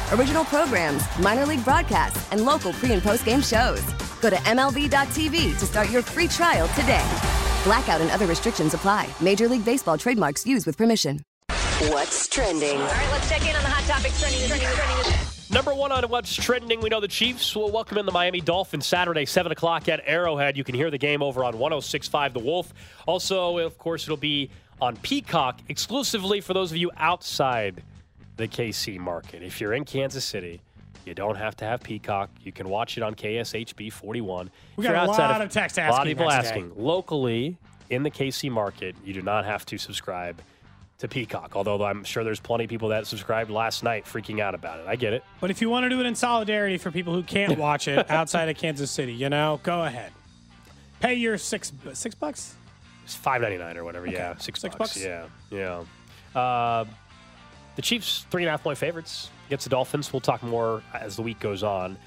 [0.13, 3.81] original programs, minor league broadcasts, and local pre and post game shows.
[4.21, 7.05] Go to MLB.tv to start your free trial today.
[7.63, 9.09] Blackout and other restrictions apply.
[9.19, 11.23] Major League Baseball trademarks used with permission.
[11.89, 12.79] What's trending?
[12.79, 15.13] All right, let's check in on the hot topics trending, trending, trending.
[15.51, 18.85] Number one on what's trending, we know the Chiefs will welcome in the Miami Dolphins
[18.85, 20.55] Saturday, 7 o'clock at Arrowhead.
[20.55, 22.73] You can hear the game over on 106.5 The Wolf.
[23.05, 27.83] Also, of course, it'll be on Peacock exclusively for those of you outside
[28.37, 29.43] the KC market.
[29.43, 30.61] If you're in Kansas City,
[31.05, 32.29] you don't have to have Peacock.
[32.43, 34.49] You can watch it on KSHB 41.
[34.77, 35.89] We got a lot of text asking.
[35.89, 36.49] A lot of people next day.
[36.49, 36.73] asking.
[36.75, 37.57] Locally,
[37.89, 40.41] in the KC market, you do not have to subscribe
[40.99, 41.55] to Peacock.
[41.55, 44.85] Although I'm sure there's plenty of people that subscribed last night freaking out about it.
[44.87, 45.23] I get it.
[45.39, 48.09] But if you want to do it in solidarity for people who can't watch it
[48.11, 50.11] outside of Kansas City, you know, go ahead.
[50.99, 52.53] Pay your six six bucks.
[53.03, 54.05] It's five ninety nine or whatever.
[54.05, 54.93] Yeah, six, Six bucks.
[54.93, 55.03] bucks?
[55.03, 56.39] Yeah, yeah.
[56.39, 56.85] Uh,
[57.81, 60.13] the Chiefs three and a half point favorites against the Dolphins.
[60.13, 61.97] We'll talk more as the week goes on.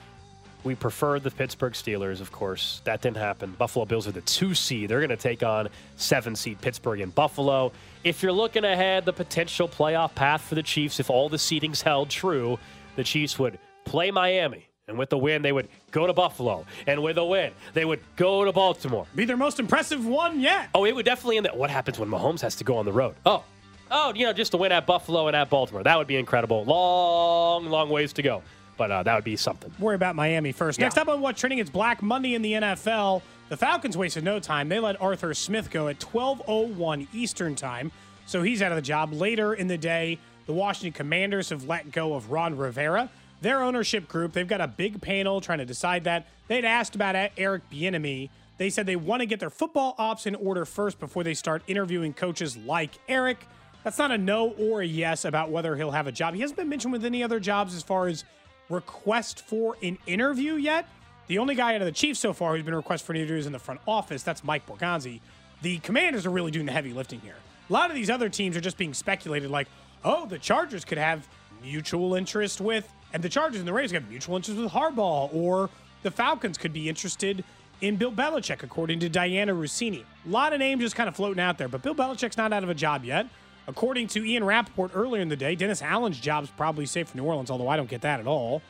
[0.63, 2.81] We prefer the Pittsburgh Steelers, of course.
[2.85, 3.55] That didn't happen.
[3.59, 4.89] Buffalo Bills are the two seed.
[4.89, 7.73] They're going to take on seven seed Pittsburgh and Buffalo.
[8.05, 11.83] If you're looking ahead, the potential playoff path for the Chiefs, if all the seedings
[11.83, 12.59] held true,
[12.95, 14.69] the Chiefs would play Miami.
[14.87, 16.65] And with the win, they would go to Buffalo.
[16.87, 19.07] And with a win, they would go to Baltimore.
[19.15, 20.69] Be their most impressive one yet.
[20.75, 21.57] Oh, it would definitely end that.
[21.57, 23.17] What happens when Mahomes has to go on the road?
[23.27, 23.43] Oh,
[23.91, 25.83] oh, you know, just to win at Buffalo and at Baltimore.
[25.83, 26.65] That would be incredible.
[26.65, 28.43] Long, long ways to go.
[28.77, 29.73] But uh, that would be something.
[29.79, 30.79] Worry about Miami first.
[30.79, 30.87] Yeah.
[30.87, 33.23] Next up on what's trending, it's Black Monday in the NFL.
[33.49, 34.69] The Falcons wasted no time.
[34.69, 37.93] They let Arthur Smith go at 12:01 Eastern time,
[38.27, 39.13] so he's out of the job.
[39.13, 43.11] Later in the day, the Washington Commanders have let go of Ron Rivera.
[43.43, 46.27] Their ownership group, they've got a big panel trying to decide that.
[46.49, 48.31] They'd asked about Eric Bieniemy.
[48.57, 51.63] They said they want to get their football ops in order first before they start
[51.67, 53.47] interviewing coaches like Eric.
[53.85, 56.35] That's not a no or a yes about whether he'll have a job.
[56.35, 58.25] He hasn't been mentioned with any other jobs as far as
[58.71, 60.89] request for an interview yet.
[61.27, 63.37] The only guy out of the Chiefs so far who's been requested for an interview
[63.37, 64.23] is in the front office.
[64.23, 65.21] That's Mike Borgonzi.
[65.63, 67.37] The Commanders are really doing the heavy lifting here.
[67.69, 69.69] A lot of these other teams are just being speculated like,
[70.05, 71.29] oh, the Chargers could have
[71.63, 75.71] mutual interest with, and the Chargers and the Raiders have mutual interest with Harbaugh, or
[76.03, 77.43] the Falcons could be interested
[77.81, 80.05] in Bill Belichick, according to Dianna Russini.
[80.27, 82.63] A lot of names just kind of floating out there, but Bill Belichick's not out
[82.63, 83.27] of a job yet.
[83.67, 87.25] According to Ian Rapoport earlier in the day, Dennis Allen's job's probably safe for New
[87.25, 88.63] Orleans, although I don't get that at all.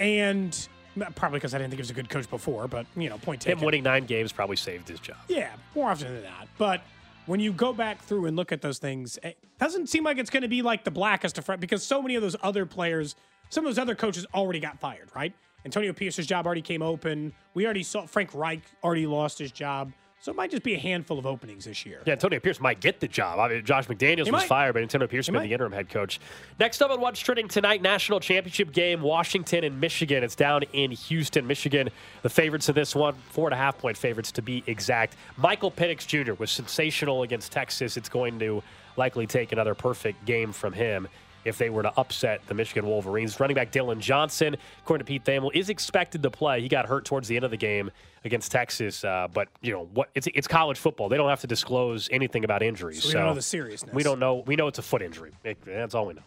[0.00, 0.68] And
[1.00, 3.18] uh, probably because I didn't think he was a good coach before, but, you know,
[3.18, 3.58] point taken.
[3.58, 5.18] Him winning nine games probably saved his job.
[5.28, 6.48] Yeah, more often than not.
[6.56, 6.82] But
[7.26, 10.30] when you go back through and look at those things, it doesn't seem like it's
[10.30, 13.16] going to be like the blackest of front because so many of those other players
[13.50, 15.32] some of those other coaches already got fired, right?
[15.64, 17.32] Antonio Pierce's job already came open.
[17.54, 19.92] We already saw Frank Reich already lost his job.
[20.20, 22.02] So it might just be a handful of openings this year.
[22.04, 23.38] Yeah, Antonio Pierce might get the job.
[23.38, 24.48] I mean, Josh McDaniels He was might.
[24.48, 25.46] fired, but Antonio Pierce He been might.
[25.46, 26.18] the interim head coach.
[26.58, 30.24] Next up on What's Trending tonight, national championship game, Washington and Michigan.
[30.24, 31.88] It's down in Houston, Michigan.
[32.22, 35.14] The favorites in this one, four and a half point favorites to be exact.
[35.36, 36.32] Michael Penix Jr.
[36.34, 37.96] was sensational against Texas.
[37.96, 38.62] It's going to
[38.96, 41.06] likely take another perfect game from him
[41.48, 43.40] if they were to upset the Michigan Wolverines.
[43.40, 46.60] Running back Dillon Johnson, according to Pete Thamel, is expected to play.
[46.60, 47.90] He got hurt towards the end of the game
[48.24, 50.10] against Texas, uh, but you know what?
[50.14, 51.08] It's it's college football.
[51.08, 53.02] They don't have to disclose anything about injuries.
[53.02, 53.94] So we don't know the seriousness.
[53.94, 54.44] We don't know.
[54.46, 55.32] We know it's a foot injury.
[55.44, 56.22] It- that's all we know.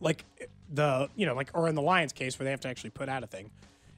[0.00, 0.24] like
[0.72, 3.08] the you know like or in the Lions case where they have to actually put
[3.08, 3.50] out a thing.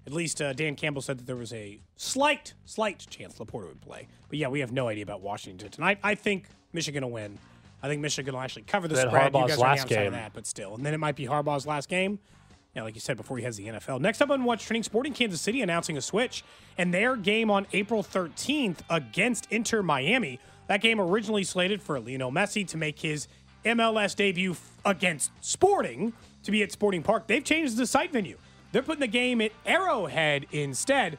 [0.07, 3.81] At least uh, Dan Campbell said that there was a slight slight chance Laporta would
[3.81, 4.07] play.
[4.29, 5.99] But yeah, we have no idea about Washington tonight.
[6.03, 7.39] I think Michigan will win.
[7.87, 9.33] I think Michigan will actually cover the Then spread.
[9.33, 10.13] Harbaugh's you guys are last game.
[10.13, 10.75] that, but still.
[10.75, 12.19] And then it might be Harbaugh's last game.
[12.75, 14.01] Yeah, like you said before, he has the NFL.
[14.01, 16.43] Next up on What's Trending, Sporting Kansas City announcing a switch,
[16.77, 20.41] and their game on April 13th against Inter Miami.
[20.67, 23.29] That game originally slated for Lionel Messi to make his
[23.65, 27.29] MLS debut f- against Sporting to be at Sporting Park.
[27.29, 28.37] They've changed the site venue.
[28.73, 31.19] They're putting the game at Arrowhead instead.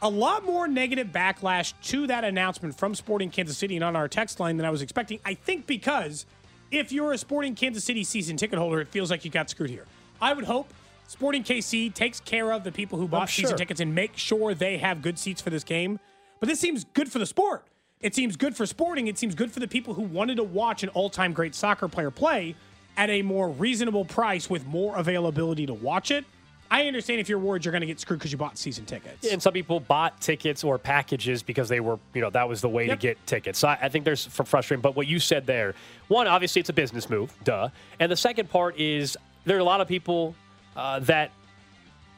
[0.00, 4.06] A lot more negative backlash to that announcement from Sporting Kansas City and on our
[4.06, 5.18] text line than I was expecting.
[5.24, 6.24] I think because
[6.70, 9.70] if you're a Sporting Kansas City season ticket holder, it feels like you got screwed
[9.70, 9.86] here.
[10.20, 10.72] I would hope
[11.08, 14.54] Sporting KC takes care of the people who bought oh, season tickets and make sure
[14.54, 15.98] they have good seats for this game.
[16.38, 17.64] But this seems good for the sport.
[18.00, 19.08] It seems good for sporting.
[19.08, 21.88] It seems good for the people who wanted to watch an all time great soccer
[21.88, 22.54] player play
[22.96, 26.24] at a more reasonable price with more availability to watch it.
[26.70, 29.26] I understand if you're worried you're going to get screwed because you bought season tickets.
[29.26, 32.68] And some people bought tickets or packages because they were, you know, that was the
[32.68, 33.00] way Yep.
[33.00, 33.58] to get tickets.
[33.58, 34.82] So I, I think there's fr- frustrating.
[34.82, 35.74] But what you said there,
[36.08, 37.70] one, obviously it's a business move, duh.
[37.98, 40.34] And the second part is there are a lot of people
[40.76, 41.30] uh, that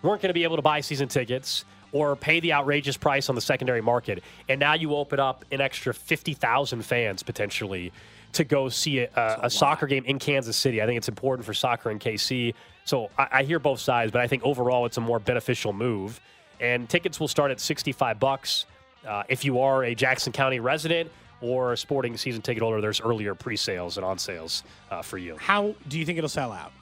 [0.02, 3.34] weren't going to be able to buy season tickets or pay the outrageous price on
[3.34, 4.22] the secondary market.
[4.48, 7.92] And now you open up an extra 50,000 fans potentially
[8.32, 10.80] to go see a, a, a soccer game in Kansas City.
[10.80, 12.54] I think it's important for soccer in KC.
[12.84, 16.20] So I, I hear both sides, but I think overall it's a more beneficial move.
[16.60, 18.66] And tickets will start at 65 bucks.
[19.06, 23.00] Uh, if you are a Jackson County resident or a sporting season ticket holder, there's
[23.00, 25.36] earlier pre-sales and on sales uh, for you.
[25.38, 26.72] How do you think it'll sell out?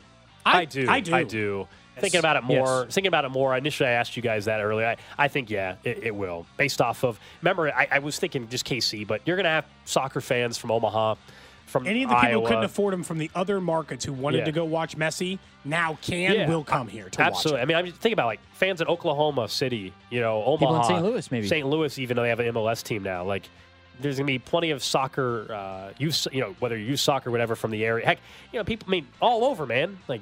[0.45, 0.89] I, do.
[0.89, 1.15] I do.
[1.15, 1.69] I do.
[2.01, 2.95] Thinking about it more, Yes.
[2.95, 3.57] thinking about it more.
[3.57, 4.87] Initially, I asked you guys that earlier.
[4.87, 6.47] I, I think, yeah, it, it will.
[6.57, 9.67] Based off of, remember, I, I was thinking just KC, but you're going to have
[9.85, 11.17] soccer fans from Omaha,
[11.69, 12.41] from Any of the people Iowa.
[12.41, 14.45] who couldn't afford them from the other markets who wanted Yeah.
[14.47, 16.49] to go watch Messi now can Yeah.
[16.49, 17.59] will come here to Absolutely.
[17.59, 17.63] watch.
[17.63, 20.85] I mean, I'm just thinking about like fans in Oklahoma City, you know, Omaha, in
[20.85, 21.05] St.
[21.05, 21.47] Louis, maybe.
[21.47, 21.67] St.
[21.67, 23.25] Louis, even though they have an MLS team now.
[23.25, 23.49] Like,
[24.01, 27.33] there's gonna be plenty of soccer, uh, youth, you know, whether you use soccer, or
[27.33, 28.07] whatever, from the area.
[28.07, 28.19] Heck,
[28.53, 29.99] you know, people, I mean, all over, man.
[30.09, 30.21] Like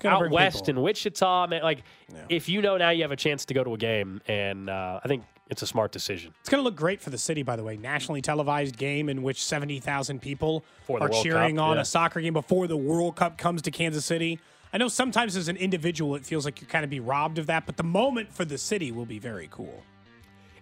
[0.00, 0.78] gonna out west people.
[0.78, 1.62] in Wichita, man.
[1.62, 1.82] Like,
[2.28, 5.00] if you know now you have a chance to go to a game, and uh,
[5.04, 6.34] I think it's a smart decision.
[6.40, 7.76] It's going to look great for the city, by the way.
[7.76, 11.82] Nationally televised game in which 70,000 people are World cheering Cup, on yeah.
[11.82, 14.38] a soccer game before the World Cup comes to Kansas City.
[14.72, 17.46] I know sometimes as an individual, it feels like you kind of be robbed of
[17.46, 19.82] that, but the moment for the city will be very cool.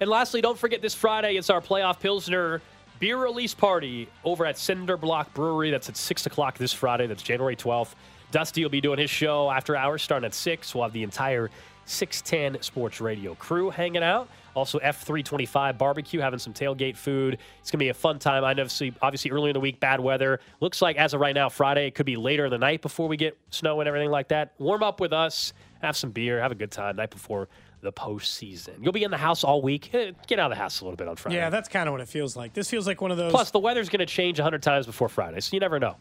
[0.00, 2.62] And lastly, don't forget this Friday, it's our playoff Pilsner
[2.98, 5.70] beer release party over at Cinder Block Brewery.
[5.70, 7.06] That's at 6 o'clock this Friday.
[7.06, 7.94] That's January 12th.
[8.30, 10.74] Dusty will be doing his show after hours starting at 6.
[10.74, 11.50] We'll have the entire
[11.86, 14.28] 610 Sports Radio crew hanging out.
[14.56, 17.34] Also, F325 barbecue, having some tailgate food.
[17.60, 18.42] It's going to be a fun time.
[18.42, 20.40] I know, obviously, obviously, early in the week, bad weather.
[20.60, 23.06] Looks like as of right now, Friday, it could be later in the night before
[23.06, 24.54] we get snow and everything like that.
[24.58, 27.48] Warm up with us, have some beer, have a good time night before
[27.82, 28.82] the postseason.
[28.82, 29.90] You'll be in the house all week.
[29.94, 31.36] Eh, Get out of the house a little bit on Friday.
[31.36, 32.54] Yeah, that's kind of what it feels like.
[32.54, 33.30] This feels like one of those.
[33.32, 35.96] Plus, the weather's going to change 100 times before Friday, so you never know.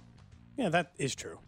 [0.56, 1.40] yeah, that is true.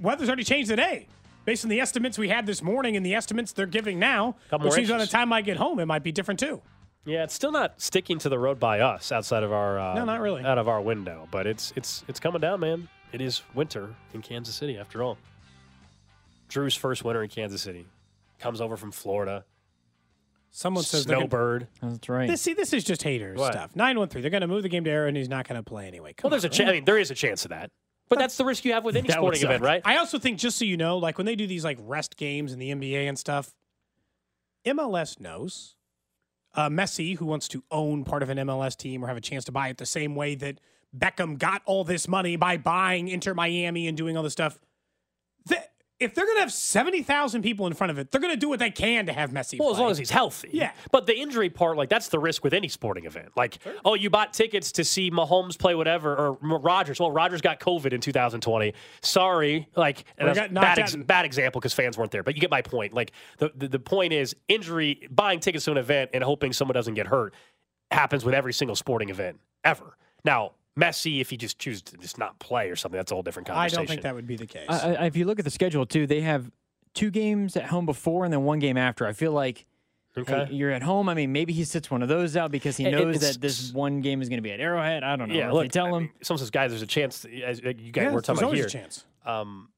[0.00, 1.06] Weather's already changed today.
[1.48, 4.66] Based on the estimates we had this morning and the estimates they're giving now, Couple
[4.66, 6.60] which more means by the time I get home, it might be different too.
[7.06, 10.04] Yeah, it's still not sticking to the road by us outside of our uh, No,
[10.04, 10.44] not really.
[10.44, 12.86] out of our window, but it's it's it's coming down, man.
[13.12, 15.16] It is winter in Kansas City after all.
[16.48, 17.86] Drew's first winter in Kansas City
[18.38, 19.46] comes over from Florida.
[20.50, 21.68] Someone says they're gonna- Snowbird.
[21.80, 22.28] That's right.
[22.28, 23.54] This see, this is just haters What?
[23.54, 23.74] stuff.
[23.74, 24.20] Nine one three.
[24.20, 26.12] They're going to move the game to Arrow, and he's not going to play anyway.
[26.12, 26.68] Come Well, there's a on, chance.
[26.68, 27.70] I mean, there is a chance of that,
[28.08, 29.82] but that's the risk you have with any That would sporting event, right?
[29.84, 32.52] I also think, just so you know, like when they do these like rest games
[32.52, 33.54] in the NBA and stuff,
[34.66, 35.74] MLS knows.
[36.54, 39.44] Uh, Messi, who wants to own part of an MLS team or have a chance
[39.44, 39.52] to
[46.00, 48.48] if they're going to have 70,000 people in front of it, they're going to do
[48.48, 49.58] what they can to have Messi.
[49.58, 50.50] Well, as long as he's healthy.
[50.52, 50.70] Yeah.
[50.92, 53.30] But the injury part, like that's the risk with any sporting event.
[53.36, 57.00] Like, oh, you bought tickets to see Mahomes play whatever, or Rodgers.
[57.00, 58.74] Well, Rodgers got COVID in 2020.
[59.00, 62.22] Sorry, like Or that's got bad, ex- bad example because fans weren't there.
[62.22, 62.92] But you get my point.
[62.92, 66.74] Like the, the the point is injury, buying tickets to an event and hoping someone
[66.74, 67.34] doesn't get hurt
[67.90, 69.96] happens with every single sporting event ever.
[70.24, 70.52] Now.
[70.78, 73.48] Messi, if he just chooses to just not play or something, that's a whole different
[73.48, 73.78] conversation.
[73.78, 74.66] I don't think that would be the case.
[74.68, 76.50] I, I, if you look at the schedule too, they have
[76.94, 79.06] two games at home before and then one game after.
[79.06, 79.66] I feel like
[80.16, 80.46] Okay.
[80.46, 81.08] hey, you're at home.
[81.08, 83.72] I mean, maybe he sits one of those out because he knows it's- that this
[83.72, 85.04] one game is going to be at Arrowhead.
[85.04, 85.34] I don't know.
[85.34, 86.02] Yeah, if look, they tell I him.
[86.04, 87.24] mean, someone says, guys, there's a chance.
[87.44, 88.66] As uh, you guys Yeah, we're talking there's about always here.
[88.66, 89.04] a chance.
[89.24, 89.68] Um,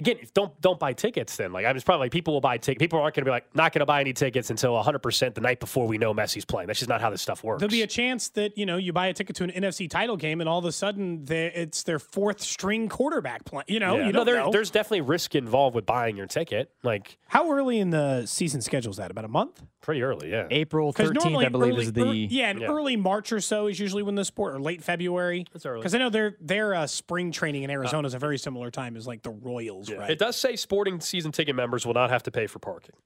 [0.00, 1.36] again, don't don't buy tickets.
[1.36, 2.80] Then, like I'm just probably like people will buy tickets.
[2.82, 5.34] People aren't going to be like not going to buy any tickets until 100 percent
[5.34, 6.66] the night before we know Messi's playing.
[6.66, 7.60] That's just not how this stuff works.
[7.60, 10.16] There'll be a chance that you know you buy a ticket to an NFC title
[10.16, 13.62] game, and all of a sudden it's their fourth string quarterback play.
[13.68, 14.06] You know, Yeah.
[14.06, 14.50] you no, there, know.
[14.50, 16.70] there's definitely risk involved with buying your ticket.
[16.82, 19.10] Like How early in the season schedule is that?
[19.10, 19.62] About a month?
[19.86, 20.48] Pretty early, yeah.
[20.50, 22.04] April 13th, I believe, early, is the.
[22.04, 22.66] ear- yeah, and Yeah.
[22.66, 25.46] early March or so is usually when the sport, or late February.
[25.52, 25.80] That's early.
[25.80, 28.96] Because I know their their uh, spring training in Arizona is a very similar time
[28.96, 29.98] as like the Royals, Yeah.
[29.98, 30.10] right?
[30.10, 32.96] It does say sporting season ticket members will not have to pay for parking.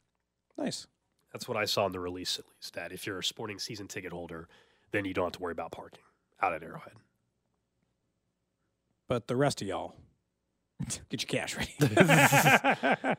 [0.58, 0.86] nice.
[1.32, 2.74] That's what I saw in the release, at least.
[2.74, 4.48] That if you're a sporting season ticket holder,
[4.90, 6.02] then you don't have to worry about parking
[6.42, 6.94] out at Arrowhead.
[9.06, 9.94] But the rest of y'all,
[11.08, 11.74] get your cash ready.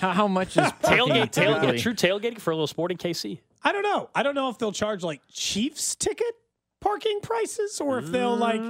[0.00, 3.38] How, how much is Tailgate, tailgate, true tailgating for a little sporting KC.
[3.62, 4.10] I don't know.
[4.14, 6.34] I don't know if they'll charge like Chiefs ticket
[6.80, 8.60] parking prices or if they'll like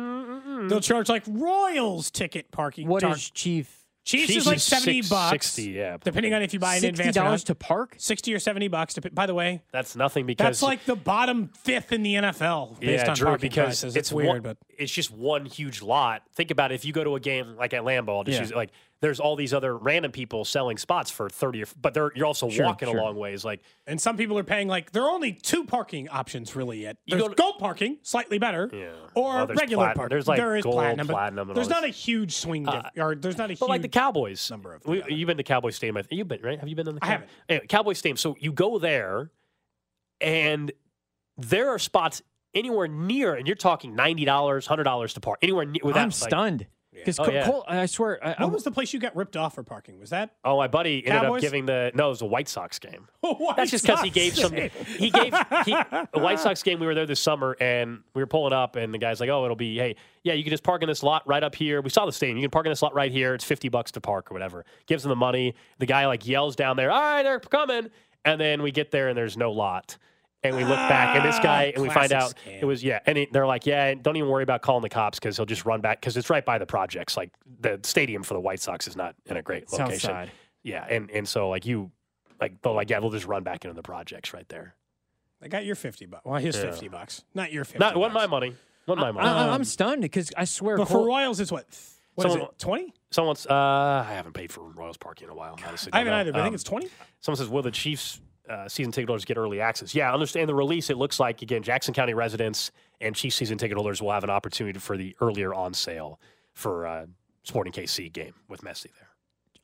[0.68, 2.86] they'll charge like Royals ticket parking.
[2.88, 3.16] What charge.
[3.16, 3.86] is Chief?
[4.06, 5.96] Chiefs, Chiefs is like is seventy six- bucks, 60, yeah.
[6.02, 7.08] depending on if you buy in advance.
[7.16, 7.96] or dollars to park?
[7.98, 8.94] sixty or seventy bucks.
[8.94, 12.78] To, by the way, That's nothing because that's like the bottom fifth in the NFL
[12.78, 13.96] based yeah, on Drew, parking because prices.
[13.96, 16.22] it's It's weird, one, but it's just one huge lot.
[16.36, 16.76] Think about it.
[16.76, 18.42] If you go to a game like at Lambeau, I'll just Yeah.
[18.42, 18.70] use it, like
[19.02, 22.48] there's all these other random people selling spots for thirty, or, but they're you're also
[22.48, 22.96] Sure, walking sure.
[22.98, 23.44] a long ways.
[23.44, 26.96] Like and some people are paying like there are only two parking options really yet.
[27.04, 28.87] You There's go to- gold parking, slightly better, Yeah.
[29.14, 30.14] or oh, Well, regular plat- parking.
[30.14, 32.66] there's, like, there is gold, platinum, platinum, there's not a huge swing.
[32.66, 35.26] Uh, diff- or there's not a But huge like the Cowboys, number of we, you've
[35.26, 36.02] been to Cowboy Stadium.
[36.11, 36.59] You've been right.
[36.59, 37.04] Have you been in the?
[37.04, 37.30] I haven't.
[37.48, 38.16] Anyway, Cowboy Stadium.
[38.16, 39.30] So you go there,
[40.20, 40.72] and
[41.37, 42.22] there are spots
[42.54, 45.80] anywhere near, and you're talking ninety dollars, hundred dollars to park anywhere near.
[45.85, 46.66] Without, I'm like- stunned.
[46.96, 47.50] Because Oh, yeah.
[47.68, 49.98] I swear, I, What I'm- was the place you got ripped off for parking?
[49.98, 52.06] Was that Oh, my buddy ended up giving the no.
[52.06, 53.09] It was a White Sox game.
[53.20, 54.52] White That's just because he gave some.
[54.52, 56.80] He gave he, a White Sox game.
[56.80, 59.44] We were there this summer, and we were pulling up, and the guy's like, "Oh,
[59.44, 61.80] it'll be hey, yeah, you can just park in this lot right up here.
[61.80, 62.38] We saw the stadium.
[62.38, 63.35] You can park in this lot right here.
[63.35, 65.54] It's fifty bucks to park or whatever." Gives him the money.
[65.78, 67.90] The guy like yells down there, "All right, they're coming!"
[68.24, 69.98] And then we get there, and there's no lot.
[70.48, 72.62] And we look back, and this guy, and we find out scam.
[72.62, 73.00] it was yeah.
[73.06, 75.64] And it, they're like, yeah, don't even worry about calling the cops because he'll just
[75.64, 77.16] run back because it's right by the projects.
[77.16, 77.30] Like
[77.61, 80.11] the stadium for the White Sox is not in a great South location.
[80.11, 80.30] side.
[80.62, 81.90] Yeah, and and so like you,
[82.40, 84.74] like they're like yeah, they'll just run back into the projects right there.
[85.42, 86.24] I got your fifty bucks.
[86.24, 86.62] Well, his Yeah.
[86.62, 87.78] fifty bucks, not your fifty.
[87.78, 88.54] Not wasn't my money.
[88.87, 89.28] Wasn't my money.
[89.28, 90.76] I, am stunned because I swear.
[90.76, 91.66] But for Royals, it's what?
[92.14, 92.59] What is Someone- it?
[92.59, 92.94] Twenty?
[93.11, 93.46] Someone's.
[93.46, 95.59] Uh, I haven't paid for Royals parking in a while.
[95.66, 96.18] Honestly, I haven't know.
[96.18, 96.88] either, but I think Um, it's twenty.
[97.20, 99.94] Someone says, will the Chiefs uh, season ticket holders get early access?
[99.94, 100.90] Yeah, I understand the release.
[100.90, 104.30] It looks like again, Jackson County residents and Chief season ticket holders will have an
[104.30, 106.20] opportunity for the earlier on sale
[106.54, 107.06] for uh,
[107.42, 109.09] Sporting KC game with Messi there.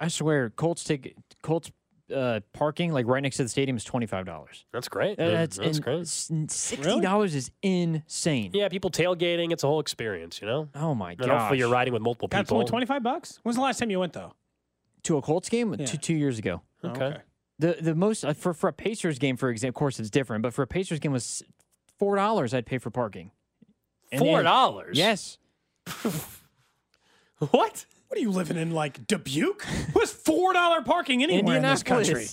[0.01, 1.71] I swear, Colts ticket, Colts
[2.15, 4.65] uh, parking like right next to the stadium is twenty five dollars.
[4.73, 5.19] That's great.
[5.19, 6.07] Uh, that's that's great.
[6.07, 8.51] Sixty dollars is insane.
[8.53, 9.53] Yeah, people tailgating.
[9.53, 10.69] It's a whole experience, you know.
[10.75, 11.29] Oh my god!
[11.29, 12.59] hopefully you're riding with multiple God, it's people.
[12.59, 13.39] only twenty five bucks.
[13.45, 14.33] When's the last time you went though?
[15.05, 15.87] to a Colts game Yeah.
[15.87, 16.63] two two years ago.
[16.85, 17.17] Okay.
[17.59, 20.43] The the most uh, for for a Pacers game, for example, of course it's different,
[20.43, 21.43] but for a Pacers game was
[21.99, 22.55] four dollars.
[22.55, 23.31] I'd pay for parking.
[24.11, 24.99] And four dollars.
[24.99, 25.39] Yes.
[27.51, 27.87] What?
[28.09, 29.65] What are you living in like Dubuque?
[29.93, 32.27] What's four dollar parking anywhere in this country?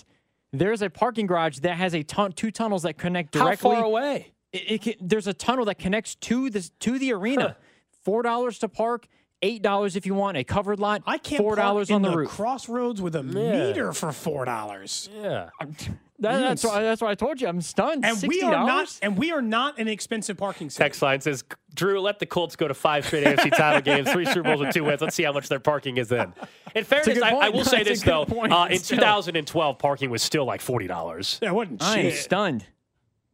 [0.51, 3.75] There's a parking garage that has a ton, two tunnels that connect directly.
[3.75, 4.33] How far away?
[4.51, 7.55] It, it can, there's a tunnel that connects to the to the arena.
[8.03, 9.07] Four dollars to park,
[9.41, 11.03] eight dollars if you want a covered lot.
[11.05, 12.29] I can't four dollars on the, the roof.
[12.29, 15.09] crossroads with a meter for four dollars.
[15.15, 15.49] Yeah.
[15.59, 18.03] That- that's why that's why I told you I'm stunned.
[18.03, 20.83] And we are not and we are not an expensive parking city.
[20.83, 24.25] Text line says, Drew, let the Colts go to five straight AFC title games, three
[24.25, 24.99] Super Bowls, and two wins.
[24.99, 26.33] Let's see how much their parking is then.
[26.75, 27.53] In fairness, I, I point.
[27.53, 28.23] will say That's this, though.
[28.23, 28.97] Uh, in still.
[28.97, 31.39] 2012, parking was still like $40.
[31.41, 31.87] Yeah, it wasn't cheap.
[31.89, 32.65] I am stunned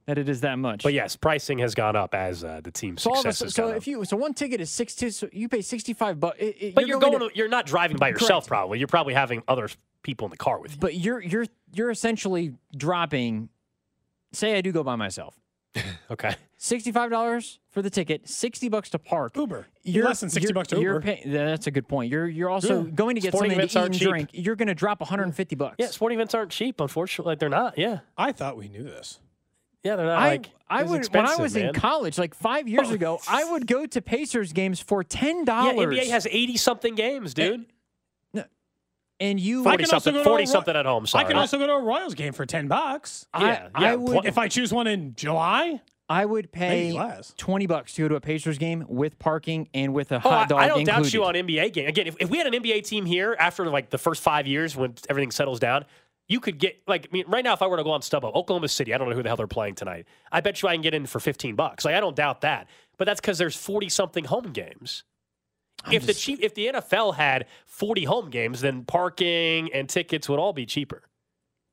[0.08, 0.84] that it is that much.
[0.84, 3.38] But yes, pricing has gone up as uh, the team's so all of a success
[3.38, 3.78] sudden, has so gone up.
[3.78, 6.38] if you so one ticket is sixty, so you pay sixty five bucks.
[6.74, 8.48] But you're, going, to, you're not driving by yourself, Correct.
[8.48, 8.80] probably.
[8.80, 9.70] You're probably having other
[10.04, 10.78] people in the car with you.
[10.80, 13.50] but you're you're you're essentially dropping.
[14.34, 15.40] Say I do go by myself.
[16.12, 16.36] Okay.
[16.58, 19.36] Sixty-five dollars for the ticket, sixty bucks to park.
[19.36, 19.66] Uber.
[19.84, 21.02] You're, Less than 60 you're- bucks to you're Uber.
[21.02, 22.12] pay- that's a good point.
[22.12, 22.90] You're you're also Yeah.
[22.92, 24.10] going to get Sporting something events to eat aren't and cheap.
[24.10, 24.30] drink.
[24.34, 25.76] You're going to drop 150 bucks.
[25.80, 26.80] Yeah, sporting events aren't cheap.
[26.80, 27.78] Unfortunately, like they're not.
[27.80, 29.20] Yeah, I thought we knew this.
[29.86, 30.18] Yeah, they're not.
[30.20, 31.68] I, like I would when I was man.
[31.68, 32.94] in college, like five years oh.
[32.96, 35.96] ago, I would go to Pacers games for ten Yeah, dollars.
[35.96, 37.66] NBA has eighty something games, dude.
[39.20, 40.14] and you I Forty can also something.
[40.14, 41.06] go to a Forty something at home.
[41.08, 41.24] Sorry.
[41.24, 43.28] I can also go to a Royals game for 10 bucks.
[43.34, 47.00] I, Yeah, I would If I choose one in July, I would pay
[47.38, 50.44] twenty bucks to go to a Pacers game with parking and with a Oh, hot
[50.44, 51.04] I, dog I don't included.
[51.04, 51.88] doubt you on NBA game.
[51.88, 54.76] Again, if, if we had an NBA team here after like the first five years
[54.76, 55.86] when everything settles down,
[56.28, 57.54] you could get like I mean, right now.
[57.54, 59.38] If I were to go on StubHub, Oklahoma City, I don't know who the hell
[59.38, 60.08] they're playing tonight.
[60.32, 61.86] I bet you I can get in for fifteen bucks.
[61.86, 62.68] Like I don't doubt that,
[62.98, 65.04] but that's because there's forty something home games.
[65.92, 70.40] if the cheap, if the NFL had forty home games, then parking and tickets would
[70.40, 71.04] all be cheaper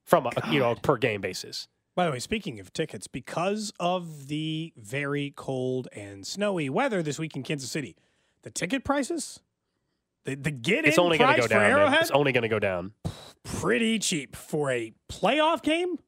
[0.05, 1.69] from a you know per game basis.
[1.95, 7.19] By the way, speaking of tickets, because of the very cold and snowy weather this
[7.19, 7.97] week in Kansas City,
[8.45, 9.41] the ticket prices,
[10.25, 11.91] the, the get It's in only going price to go for down.
[11.91, 11.99] man.
[12.01, 12.93] It's only going to go down.
[13.45, 15.99] Pretty cheap for a playoff game.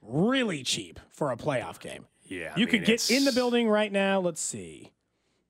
[0.00, 2.06] Really cheap for a playoff game.
[2.22, 4.20] Yeah, I you mean, could get in the building right now.
[4.20, 4.92] Let's see,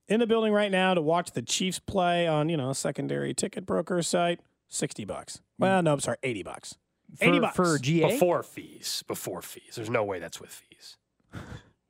[0.09, 3.33] in the building right now to watch the Chiefs play on you know a secondary
[3.35, 4.41] ticket broker site.
[4.69, 5.41] Sixty bucks.
[5.59, 6.77] Well, no, I'm sorry, eighty bucks.
[7.19, 8.11] for, Eighty bucks for GA.
[8.11, 9.03] Before fees.
[9.07, 9.73] Before fees.
[9.77, 10.97] There's no way that's with fees.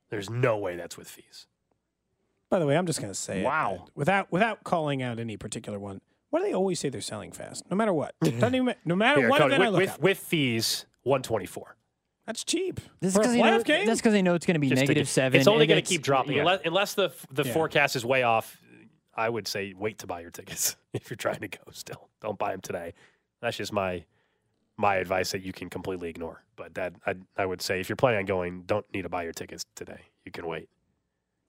[0.09, 1.47] There's no way that's with fees.
[2.49, 3.79] By the way, I'm just going to say Wow.
[3.81, 5.99] uh, without without calling out any particular one.
[6.29, 7.63] Why do they always say they're selling fast?
[7.69, 8.55] No matter what, Doesn't mm-hmm.
[8.55, 10.01] even, no matter Here, what Cody, event I with, look with, at.
[10.01, 11.75] with fees, 124.
[12.25, 13.85] That's cheap That's for a because they, know, playoff game.
[13.85, 15.39] that's 'cause they know it's going to be Just to negative get- seven.
[15.39, 16.33] It's only and going to keep dropping.
[16.33, 16.41] yeah.
[16.41, 17.53] Unless, unless the, the Yeah.
[17.53, 18.57] forecast is way off,
[19.15, 22.09] I would say wait to buy your tickets if you're trying to go still.
[22.21, 22.93] Don't buy them today.
[23.41, 24.03] That's just my
[24.79, 26.43] my advice that you can completely ignore.
[26.55, 29.23] But that I, I would say if you're planning on going, don't need to buy
[29.23, 30.01] your tickets today.
[30.25, 30.69] You can wait.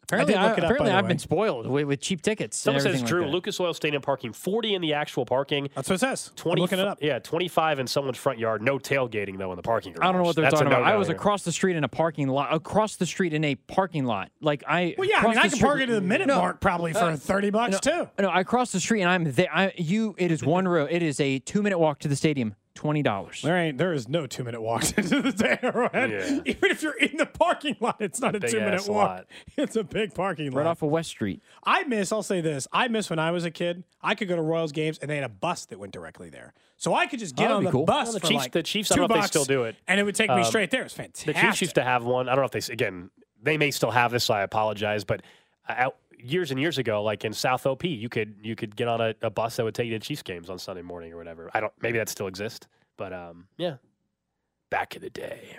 [0.09, 1.09] Apparently, I I, apparently up, I've way.
[1.09, 2.57] been spoiled with, with cheap tickets.
[2.57, 3.27] and Someone says, everything like Drew.
[3.27, 5.69] Lucas Oil Stadium parking, 40 in the actual parking.
[5.75, 6.33] That's what it says.
[6.37, 6.99] 20, I'm looking it up.
[7.03, 8.63] Yeah, 25 in someone's front yard.
[8.63, 10.09] No tailgating, though, in the parking garage.
[10.09, 10.83] I don't know what they're That's talking about.
[10.85, 11.17] I no-no was here.
[11.17, 12.55] across the street in a parking lot.
[12.55, 14.31] Across the street in a parking lot.
[14.41, 14.95] Like I.
[14.97, 16.95] Well, yeah, I mean, I can street- park it to the minute No, mark probably
[16.95, 18.09] for uh, thirty bucks no, too.
[18.19, 19.49] No, I crossed the street and I'm there.
[19.55, 20.87] I, you, it is one row.
[20.87, 22.55] It is a two minute walk to the stadium.
[22.79, 23.43] Twenty dollars.
[23.43, 26.11] There ain't there is no two minute walk into the Arrowhead.
[26.13, 26.41] Yeah.
[26.45, 29.09] Even if you're in the parking lot, it's not a Big two minute walk.
[29.09, 29.27] lot.
[29.57, 30.59] It's a big parking lot.
[30.59, 31.43] Right off of West Street.
[31.65, 32.69] I miss, I'll say this.
[32.73, 33.83] I miss when I was a kid.
[34.01, 36.55] I could go to Royals games and they had a bus that went directly there.
[36.77, 37.85] So I could just get Oh, on the cool.
[37.85, 39.45] bus Well, the for Chiefs- like the Chiefs, I two don't know if they still
[39.45, 39.75] do it.
[39.89, 40.83] And it would take me Um, straight there.
[40.85, 41.35] It's The fantastic.
[41.35, 42.29] The Chiefs used to have one.
[42.29, 43.11] I don't know if they again
[43.43, 44.23] they may still have this.
[44.23, 45.23] So I apologize, but
[45.69, 49.01] out, years and years ago, like in South OP, you could you could get on
[49.01, 51.51] a, a bus that would take you to Chiefs games on Sunday morning or whatever.
[51.55, 51.73] I don't.
[51.81, 52.67] Maybe that still exists,
[52.97, 53.77] but um, yeah,
[54.71, 55.57] back in the day.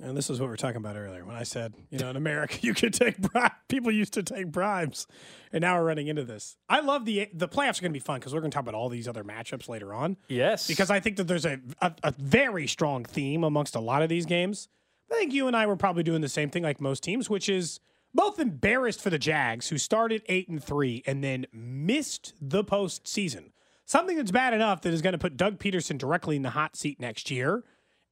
[0.00, 2.16] And this is what we were talking about earlier when I said, you know, in
[2.16, 3.54] America you could take bribes.
[3.68, 5.06] People used to take bribes,
[5.52, 6.56] and now we're running into this.
[6.68, 8.62] I love the the playoffs are going to be fun because we're going to talk
[8.62, 10.16] about all these other matchups later on.
[10.28, 14.02] Yes, Because I think that there's a, a a very strong theme amongst a lot
[14.02, 14.68] of these games.
[15.10, 17.48] I think you and I were probably doing the same thing like most teams, which
[17.48, 17.80] is
[18.14, 23.50] both embarrassed for the Jags, who started eight and three and then missed the postseason.
[23.84, 26.76] Something that's bad enough that is going to put Doug Pederson directly in the hot
[26.76, 27.64] seat next year.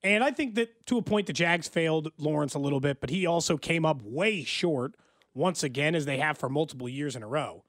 [0.03, 3.11] And I think that to a point, the Jags failed Lawrence a little bit, but
[3.11, 4.95] he also came up way short
[5.35, 7.65] once again, as they have for multiple years in a row.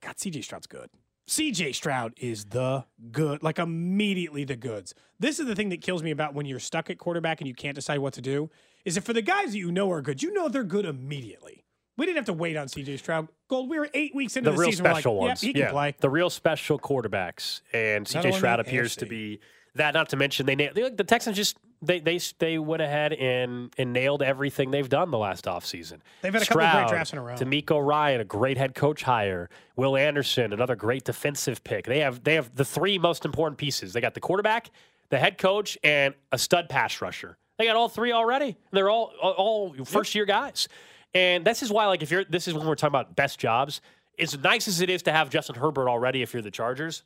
[0.00, 0.88] God, CJ Stroud's good.
[1.28, 4.94] CJ Stroud is the good, like immediately the goods.
[5.18, 7.54] This is the thing that kills me about when you're stuck at quarterback and you
[7.54, 8.50] can't decide what to do.
[8.84, 11.64] Is that for the guys that you know are good, you know they're good immediately.
[11.96, 13.28] We didn't have to wait on CJ Stroud.
[13.48, 14.84] Gold, we were eight weeks into the the, real season.
[14.84, 15.42] we're special like, ones.
[15.42, 15.94] Yeah, he can play.
[15.98, 19.40] The real special quarterbacks, and CJ one Stroud the appears to be
[19.74, 19.92] that.
[19.92, 23.92] Not to mention they nailed, the Texans just they they they went ahead and and
[23.92, 26.00] nailed everything they've done the last offseason.
[26.22, 27.34] They've had a couple of great Stroud, drafts in a row.
[27.34, 29.50] DeMeco Ryan, a great head coach hire.
[29.76, 31.86] Will Anderson, another great defensive pick.
[31.86, 33.92] They have they have the three most important pieces.
[33.92, 34.70] They got the quarterback,
[35.10, 37.36] the head coach, and a stud pass rusher.
[37.60, 38.56] They got all three already.
[38.72, 40.66] They're all all, first year guys.
[41.12, 43.82] And this is why, like, if you're this is when we're talking about best jobs.
[44.18, 47.02] As nice as it is to have Justin Herbert already, if you're the Chargers,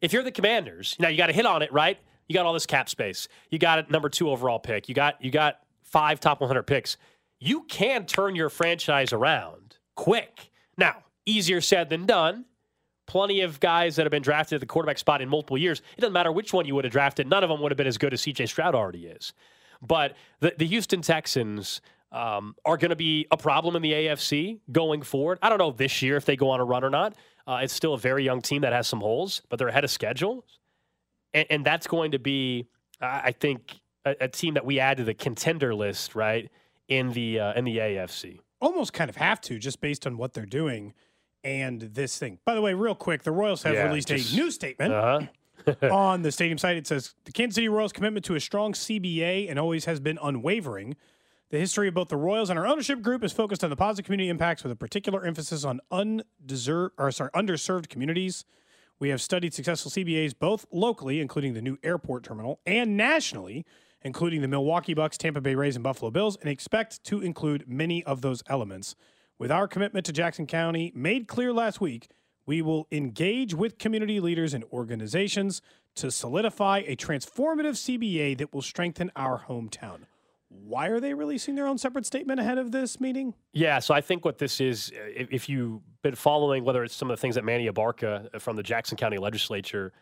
[0.00, 1.98] if you're the Commanders, now you got to hit on it, right?
[2.28, 3.26] You got all this cap space.
[3.50, 4.88] You got a number two overall pick.
[4.88, 6.96] You got you got five top 100 picks.
[7.40, 10.52] You can turn your franchise around quick.
[10.76, 12.44] Now, easier said than done.
[13.08, 15.82] Plenty of guys that have been drafted at the quarterback spot in multiple years.
[15.96, 17.28] It doesn't matter which one you would have drafted.
[17.28, 19.32] None of them would have been as good as CJ Stroud already is.
[19.82, 21.80] But the, the Houston Texans
[22.12, 25.38] um, are going to be a problem in the AFC going forward.
[25.42, 27.16] I don't know this year if they go on a run or not.
[27.46, 29.90] Uh, it's still a very young team that has some holes, but they're ahead of
[29.90, 30.44] schedule.
[31.34, 32.68] And, and that's going to be,
[33.00, 36.50] I think, a, a team that we add to the contender list, right?
[36.88, 38.40] in the uh, in the AFC.
[38.60, 40.94] Almost kind of have to, just based on what they're doing
[41.48, 42.38] and this thing.
[42.44, 45.26] By the way, real quick, the Royals have Yeah, released just- a new statement Uh-huh.
[45.90, 46.76] on the stadium site.
[46.76, 50.18] It says the Kansas City Royals' commitment to a strong CBA and always has been
[50.22, 50.96] unwavering.
[51.50, 54.04] The history of both the Royals and our ownership group is focused on the positive
[54.04, 58.44] community impacts with a particular emphasis on undeserved or sorry, underserved communities.
[58.98, 63.64] We have studied successful CBAs both locally, including the new airport terminal, and nationally,
[64.02, 68.02] including the Milwaukee Bucks, Tampa Bay Rays, and Buffalo Bills, and expect to include many
[68.04, 68.94] of those elements.
[69.38, 72.08] With our commitment to Jackson County made clear last week,
[72.44, 75.62] we will engage with community leaders and organizations
[75.94, 80.00] to solidify a transformative CBA that will strengthen our hometown.
[80.48, 83.34] Why are they releasing their own separate statement ahead of this meeting?
[83.52, 87.08] Yeah, so I think what this is, if, if you've been following, whether it's some
[87.08, 89.92] of the things that Manny Abarca from the Jackson County Legislature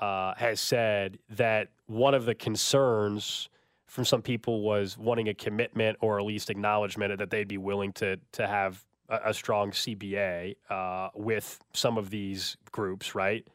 [0.00, 3.48] uh, has said, that one of the concerns
[3.94, 7.92] from some people was wanting a commitment or at least acknowledgement that they'd be willing
[7.92, 13.46] to to have a, a strong CBA uh, with some of these groups, right?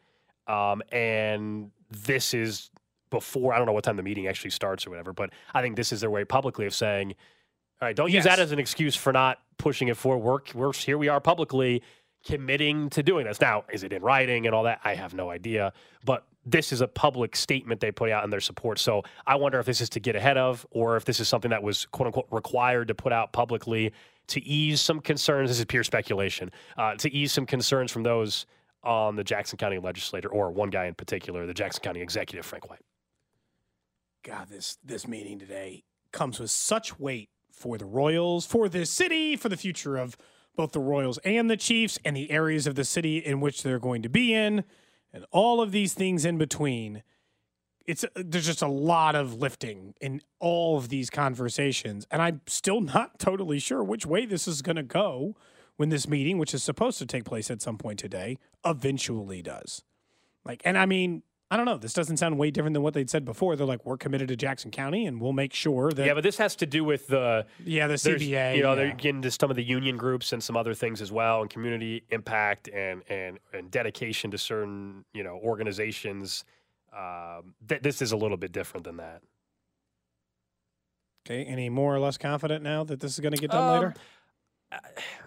[0.46, 2.70] Um, and this is
[3.10, 5.76] before I don't know what time the meeting actually starts or whatever, but I think
[5.76, 7.14] this is their way publicly of saying,
[7.82, 10.54] all right, don't use that as an excuse for not pushing it forward.
[10.54, 10.96] We're, we're here.
[10.96, 11.82] We are publicly
[12.24, 13.42] committing to doing this.
[13.42, 14.80] Now, is it in writing and all that?
[14.84, 15.74] I have no idea.
[16.02, 18.78] But this is a public statement they put out in their support.
[18.78, 21.50] So I wonder if this is to get ahead of, or if this is something
[21.50, 23.92] that was quote unquote required to put out publicly
[24.28, 25.50] to ease some concerns.
[25.50, 26.50] This is pure speculation.
[26.78, 28.46] Uh, to ease some concerns from those
[28.82, 32.70] on the Jackson County legislator, or one guy in particular, the Jackson County executive, Frank
[32.70, 32.80] White.
[34.22, 39.36] God, this this meeting today comes with such weight for the Royals, for this city,
[39.36, 40.16] for the future of
[40.56, 43.78] both the Royals and the Chiefs, and the areas of the city in which they're
[43.78, 44.64] going to be in,
[45.12, 47.02] and all of these things in between.
[47.86, 52.80] It's there's just a lot of lifting in all of these conversations, and I'm still
[52.80, 55.34] not totally sure which way this is going to go
[55.76, 59.82] when this meeting, which is supposed to take place at some point today, eventually does.
[60.44, 61.78] Like, and I mean, I don't know.
[61.78, 63.56] This doesn't sound way different than what they'd said before.
[63.56, 66.36] They're like, we're committed to Jackson County, and we'll make sure that Yeah, but this
[66.38, 68.56] has to do with the yeah, the CBA.
[68.56, 68.74] You know, yeah.
[68.76, 71.50] they're getting into some of the union groups and some other things as well, and
[71.50, 76.44] community impact and and and dedication to certain you know organizations.
[76.96, 79.22] Um, th- this is a little bit different than that.
[81.26, 81.44] okay.
[81.44, 83.94] Any more or less confident now that this is going to get done Um, later?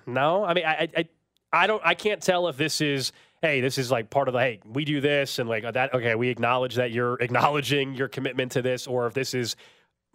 [0.06, 1.10] No, I mean, I, I-
[1.56, 3.12] I don't, I can't tell if this is,
[3.44, 5.94] hey, this is like part of the, hey, we do this and like that.
[5.94, 9.58] Okay, we acknowledge that you're acknowledging your commitment to this, or if this is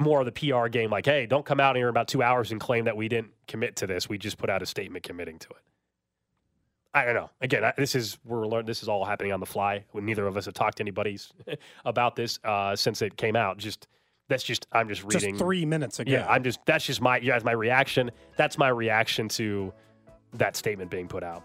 [0.00, 2.52] more of the PR game, like, hey, don't come out here in about two hours
[2.52, 4.08] and claim that we didn't commit to this.
[4.08, 5.56] We just put out a statement committing to it.
[6.94, 7.28] I don't know.
[7.42, 8.64] Again, I, this is we're learning.
[8.66, 9.84] This is all happening on the fly.
[9.92, 11.18] When neither of us have talked to anybody
[11.84, 13.58] about this uh, since it came out.
[13.58, 13.88] Just
[14.28, 15.36] that's just I'm just Just reading.
[15.36, 16.10] three minutes ago.
[16.10, 18.10] Yeah, I'm just that's just my yeah, that's my reaction.
[18.38, 19.74] That's my reaction to
[20.32, 21.44] that statement being put out.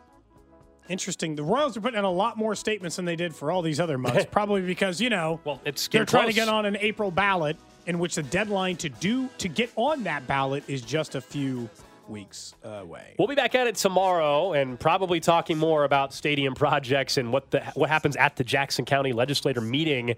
[0.90, 1.36] Interesting.
[1.36, 3.80] The Royals are putting out a lot more statements than they did for all these
[3.80, 7.12] other months, probably because you know Well, it's they're trying to get on an April
[7.12, 11.22] ballot, in which the deadline to do to get on that ballot is just a
[11.22, 11.70] few
[12.08, 13.16] weeks away.
[13.18, 17.52] We'll be back at it tomorrow and probably talking more about stadium projects and what
[17.52, 20.16] the what happens at the Jackson County Legislator meeting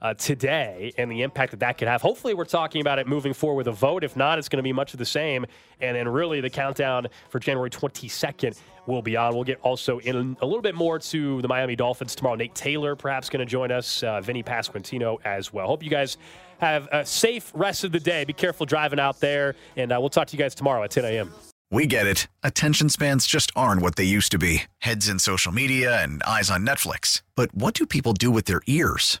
[0.00, 2.02] uh, today and the impact that that could have.
[2.02, 4.04] Hopefully, we're talking about it moving forward with a vote.
[4.04, 5.46] If not, it's going to be much of the same.
[5.80, 9.34] And then, really, the countdown for January 22nd will be on.
[9.34, 12.36] We'll get also in a little bit more to the Miami Dolphins tomorrow.
[12.36, 15.66] Nate Taylor perhaps going to join us, uh, Vinny Pasquantino as well.
[15.66, 16.16] Hope you guys
[16.58, 18.24] have a safe rest of the day.
[18.24, 21.04] Be careful driving out there, and uh, we'll talk to you guys tomorrow at 10
[21.04, 21.32] a.m.
[21.70, 22.28] We get it.
[22.42, 26.50] Attention spans just aren't what they used to be heads in social media and eyes
[26.50, 27.22] on Netflix.
[27.34, 29.20] But what do people do with their ears?